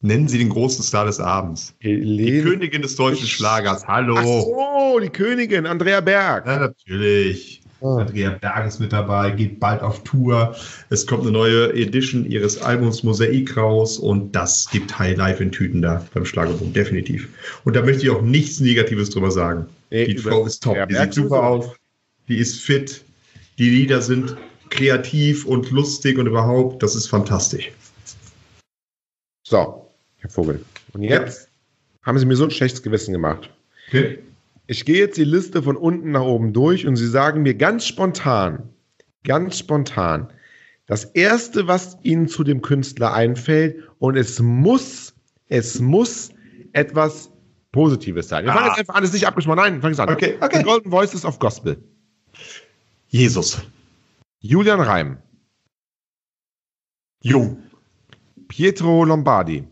[0.04, 1.76] Nennen Sie den großen Star des Abends.
[1.80, 2.32] Helene.
[2.32, 3.88] Die Königin des deutschen Schlagers.
[3.88, 4.16] Hallo.
[4.18, 6.46] Ach so, die Königin, Andrea Berg.
[6.46, 7.62] Ja, natürlich.
[7.82, 7.98] Oh.
[7.98, 10.56] Andrea Berg ist mit dabei, geht bald auf Tour.
[10.92, 15.52] Es kommt eine neue Edition ihres Albums Mosaik raus und das gibt High Life in
[15.52, 17.30] Tüten da beim Schlagerboom, definitiv.
[17.64, 19.66] Und da möchte ich auch nichts Negatives drüber sagen.
[19.90, 21.76] Nee, die Frau ist top, die sieht super auf,
[22.28, 23.04] die ist fit,
[23.58, 24.38] die Lieder sind
[24.72, 27.72] kreativ und lustig und überhaupt, das ist fantastisch.
[29.44, 30.64] So, Herr Vogel.
[30.94, 32.08] Und jetzt ja.
[32.08, 33.50] haben Sie mir so ein schlechtes Gewissen gemacht.
[33.90, 34.20] Okay.
[34.68, 37.86] Ich gehe jetzt die Liste von unten nach oben durch und Sie sagen mir ganz
[37.86, 38.70] spontan,
[39.24, 40.32] ganz spontan,
[40.88, 45.14] das erste, was Ihnen zu dem Künstler einfällt und es muss,
[45.50, 46.32] es muss
[46.74, 47.30] etwas
[47.72, 48.46] Positives sein.
[48.46, 48.56] Wir ah.
[48.56, 49.58] fangen jetzt einfach an, es ist nicht abgesprochen.
[49.58, 50.10] Nein, fangen Sie an.
[50.10, 50.58] Okay, okay.
[50.58, 51.78] The Golden Voices of Gospel.
[53.10, 53.62] Jesus.
[54.44, 55.22] Julian Reim.
[57.24, 57.62] Jung.
[58.48, 59.68] Pietro Lombardi.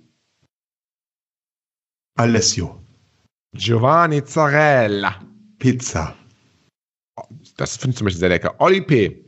[2.19, 2.79] Alessio.
[3.55, 5.19] Giovanni Zarella.
[5.57, 6.15] Pizza.
[7.57, 8.61] Das finde ich zum Beispiel sehr lecker.
[8.61, 9.25] Oli P.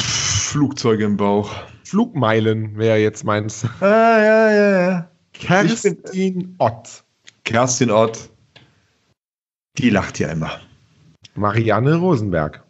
[0.00, 1.52] Flugzeuge im Bauch.
[1.84, 3.64] Flugmeilen wäre jetzt meins.
[3.80, 5.10] Ah, ja, ja, ja.
[5.34, 7.04] Kerstin Ott.
[7.44, 8.30] Kerstin Ott.
[9.76, 10.60] Die lacht ja immer.
[11.34, 12.64] Marianne Rosenberg.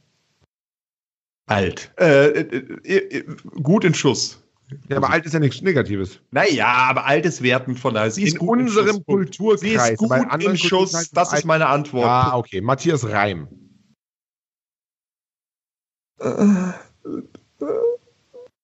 [1.47, 1.93] Alt.
[1.99, 3.25] Äh, äh, äh,
[3.63, 4.43] gut in Schuss.
[4.89, 6.21] Ja, aber alt ist ja nichts Negatives.
[6.31, 8.11] Naja, aber alt ist wertend von daher.
[8.11, 9.61] Sie ist in gut unserem in Kulturkreis.
[9.61, 11.11] Sie ist gut im Schuss.
[11.11, 12.07] Das ist meine Antwort.
[12.07, 12.61] Ah, okay.
[12.61, 13.49] Matthias Reim.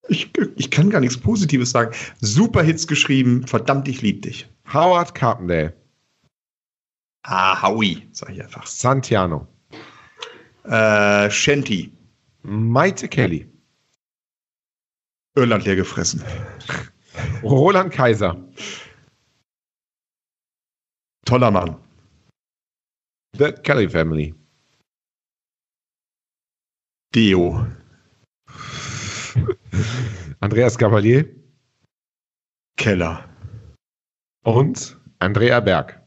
[0.09, 1.95] Ich, ich kann gar nichts Positives sagen.
[2.21, 3.47] Super Hits geschrieben.
[3.47, 4.49] Verdammt, ich lieb dich.
[4.73, 5.73] Howard Carpendale.
[7.25, 8.67] Ah, Howie, sag ich einfach.
[8.67, 9.49] Santiano.
[10.69, 11.93] Äh, Shanty.
[12.43, 13.49] Maite Kelly.
[15.37, 16.25] Irland leer gefressen.
[17.43, 18.37] Roland Kaiser.
[21.25, 21.77] Toller Mann.
[23.37, 24.35] The Kelly Family.
[27.15, 27.67] Dio.
[30.41, 31.25] Andreas Cavalier.
[32.77, 33.29] Keller.
[34.45, 36.01] Und Andrea Berg.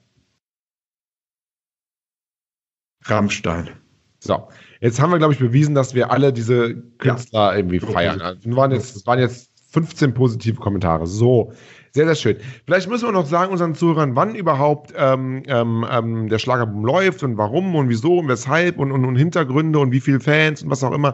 [3.06, 3.80] Rammstein.
[4.20, 4.48] So,
[4.82, 7.58] jetzt haben wir, glaube ich, bewiesen, dass wir alle diese Künstler ja.
[7.58, 8.22] irgendwie feiern.
[8.22, 11.08] Also, waren jetzt, es waren jetzt 15 positive Kommentare.
[11.08, 11.54] So,
[11.92, 12.38] sehr, sehr schön.
[12.66, 17.24] Vielleicht müssen wir noch sagen unseren Zuhörern, wann überhaupt ähm, ähm, ähm, der Schlagerboom läuft
[17.24, 20.70] und warum und wieso und weshalb und, und, und, Hintergründe und wie viele Fans und
[20.70, 21.14] was auch immer.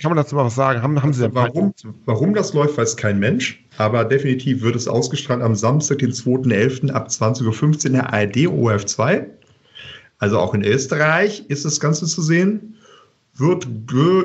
[0.00, 0.82] Kann man dazu mal was sagen?
[0.82, 1.74] Haben, haben Sie denn warum,
[2.06, 3.62] warum das läuft, weiß kein Mensch.
[3.76, 6.90] Aber definitiv wird es ausgestrahlt am Samstag, den 2.11.
[6.90, 9.26] ab 20.15 Uhr in der ARD ORF2.
[10.18, 12.76] Also auch in Österreich ist das Ganze zu sehen.
[13.36, 13.66] Wird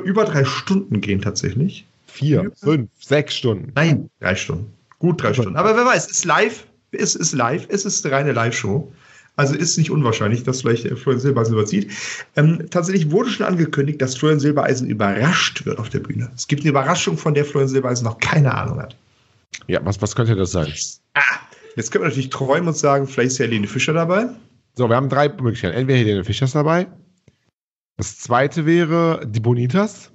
[0.05, 1.85] über drei Stunden gehen tatsächlich.
[2.07, 3.71] Vier, fünf, sechs Stunden.
[3.75, 4.71] Nein, drei Stunden.
[4.99, 5.55] Gut drei Stunden.
[5.55, 6.65] Aber wer weiß, es ist live.
[6.91, 7.65] Es ist live.
[7.69, 8.91] Es ist eine reine Live-Show.
[9.35, 11.91] Also ist nicht unwahrscheinlich, dass vielleicht Florian Silbereisen überzieht.
[12.35, 16.29] Ähm, tatsächlich wurde schon angekündigt, dass Florian Silbereisen überrascht wird auf der Bühne.
[16.35, 18.97] Es gibt eine Überraschung, von der Florian Silbereisen noch keine Ahnung hat.
[19.67, 20.67] Ja, was, was könnte das sein?
[21.13, 21.21] Ah,
[21.77, 24.27] jetzt können wir natürlich träumen und sagen, vielleicht ist ja Helene Fischer dabei.
[24.79, 25.75] So, wir haben drei Möglichkeiten.
[25.75, 26.87] Entweder Helene Fischer ist dabei.
[27.97, 30.09] Das zweite wäre die Bonitas.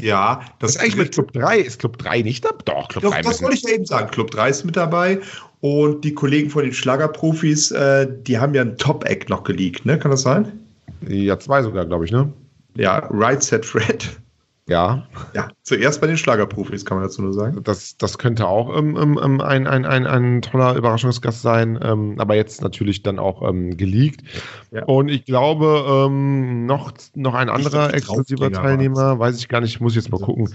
[0.00, 1.58] Ja, das, das ist eigentlich mit Club 3.
[1.58, 2.62] Ist Club 3 nicht dabei?
[2.64, 3.20] Doch, Club Doch, 3.
[3.20, 4.10] Das wollte ich ja eben sagen.
[4.10, 5.20] Club 3 ist mit dabei.
[5.60, 9.98] Und die Kollegen von den Schlagerprofis, äh, die haben ja einen Top-Act noch geleakt, ne?
[9.98, 10.58] Kann das sein?
[11.06, 12.32] Ja, zwei sogar, glaube ich, ne?
[12.74, 14.18] Ja, Right Set Fred.
[14.66, 15.06] Ja.
[15.34, 17.62] Ja, zuerst bei den Schlagerprofis, kann man dazu nur sagen.
[17.64, 22.14] Das, das könnte auch ähm, ähm, ähm, ein, ein, ein, ein toller Überraschungsgast sein, ähm,
[22.18, 24.22] aber jetzt natürlich dann auch ähm, geleakt.
[24.70, 24.84] Ja.
[24.84, 29.92] Und ich glaube, ähm, noch, noch ein anderer exklusiver Teilnehmer, weiß ich gar nicht, muss
[29.92, 30.54] ich jetzt mal gucken.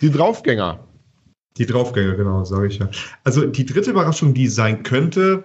[0.00, 0.78] Die Draufgänger.
[1.56, 2.88] Die Draufgänger, genau, sage ich ja.
[3.22, 5.44] Also die dritte Überraschung, die sein könnte,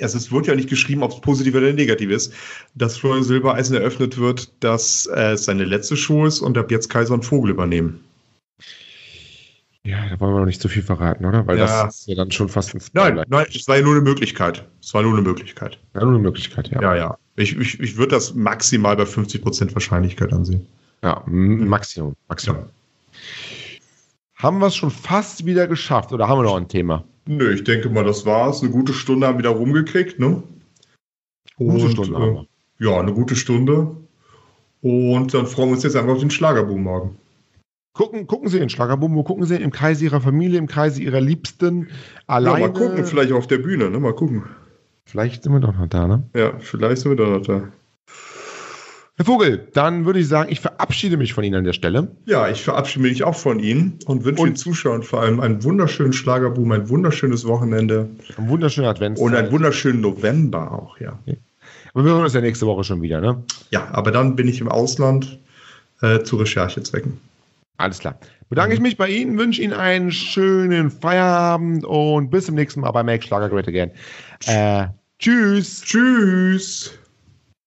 [0.00, 2.32] also es wird ja nicht geschrieben, ob es positiv oder negativ ist,
[2.74, 6.88] dass Florian Silbereisen eröffnet wird, dass äh, es seine letzte Show ist und ab jetzt
[6.88, 8.00] Kaiser und Vogel übernehmen.
[9.84, 11.46] Ja, da wollen wir noch nicht zu viel verraten, oder?
[11.46, 11.84] Weil ja.
[11.84, 13.14] das ist ja dann schon fast ein Spoiler.
[13.16, 14.64] Nein, nein, es war ja nur eine Möglichkeit.
[14.80, 15.78] Es war nur eine Möglichkeit.
[15.94, 16.80] Ja, nur eine Möglichkeit, ja.
[16.80, 17.18] Ja, ja.
[17.36, 20.66] Ich, ich, ich würde das maximal bei 50% Wahrscheinlichkeit ansehen.
[21.02, 22.14] Ja, Maximum.
[22.28, 22.58] Maximum.
[22.58, 22.68] Ja.
[24.42, 27.04] Haben wir es schon fast wieder geschafft oder haben wir noch ein Thema?
[27.26, 28.60] Nö, ich denke mal, das war's.
[28.60, 30.42] Eine gute Stunde haben wir wieder rumgekriegt, ne?
[31.56, 32.46] Gute Und, Stunde haben wir.
[32.80, 33.94] Ja, eine gute Stunde.
[34.80, 37.18] Und dann freuen wir uns jetzt einfach auf den Schlagerboom morgen.
[37.92, 41.20] Gucken, gucken Sie den Schlagerboom, wo gucken Sie im Kreise Ihrer Familie, im Kreise Ihrer
[41.20, 41.88] Liebsten,
[42.26, 42.62] alleine.
[42.62, 44.00] Ja, mal gucken, vielleicht auf der Bühne, ne?
[44.00, 44.42] Mal gucken.
[45.04, 46.24] Vielleicht sind wir doch noch da, ne?
[46.34, 47.68] Ja, vielleicht sind wir doch noch da.
[49.16, 52.16] Herr Vogel, dann würde ich sagen, ich verabschiede mich von Ihnen an der Stelle.
[52.24, 55.62] Ja, ich verabschiede mich auch von Ihnen und wünsche und den Zuschauern vor allem einen
[55.62, 58.08] wunderschönen Schlagerboom, ein wunderschönes Wochenende.
[58.38, 59.26] Ein wunderschöner Adventszeit.
[59.26, 61.18] Und einen wunderschönen November auch, ja.
[61.26, 61.36] Okay.
[61.92, 63.42] Aber wir hören uns ja nächste Woche schon wieder, ne?
[63.70, 65.38] Ja, aber dann bin ich im Ausland
[66.00, 67.20] äh, zu Recherchezwecken.
[67.76, 68.18] Alles klar.
[68.48, 72.90] Bedanke ich mich bei Ihnen, wünsche Ihnen einen schönen Feierabend und bis zum nächsten Mal
[72.92, 73.90] bei Make Schlager Great Again.
[74.46, 74.86] Äh,
[75.18, 75.82] tschüss.
[75.82, 76.98] Tschüss.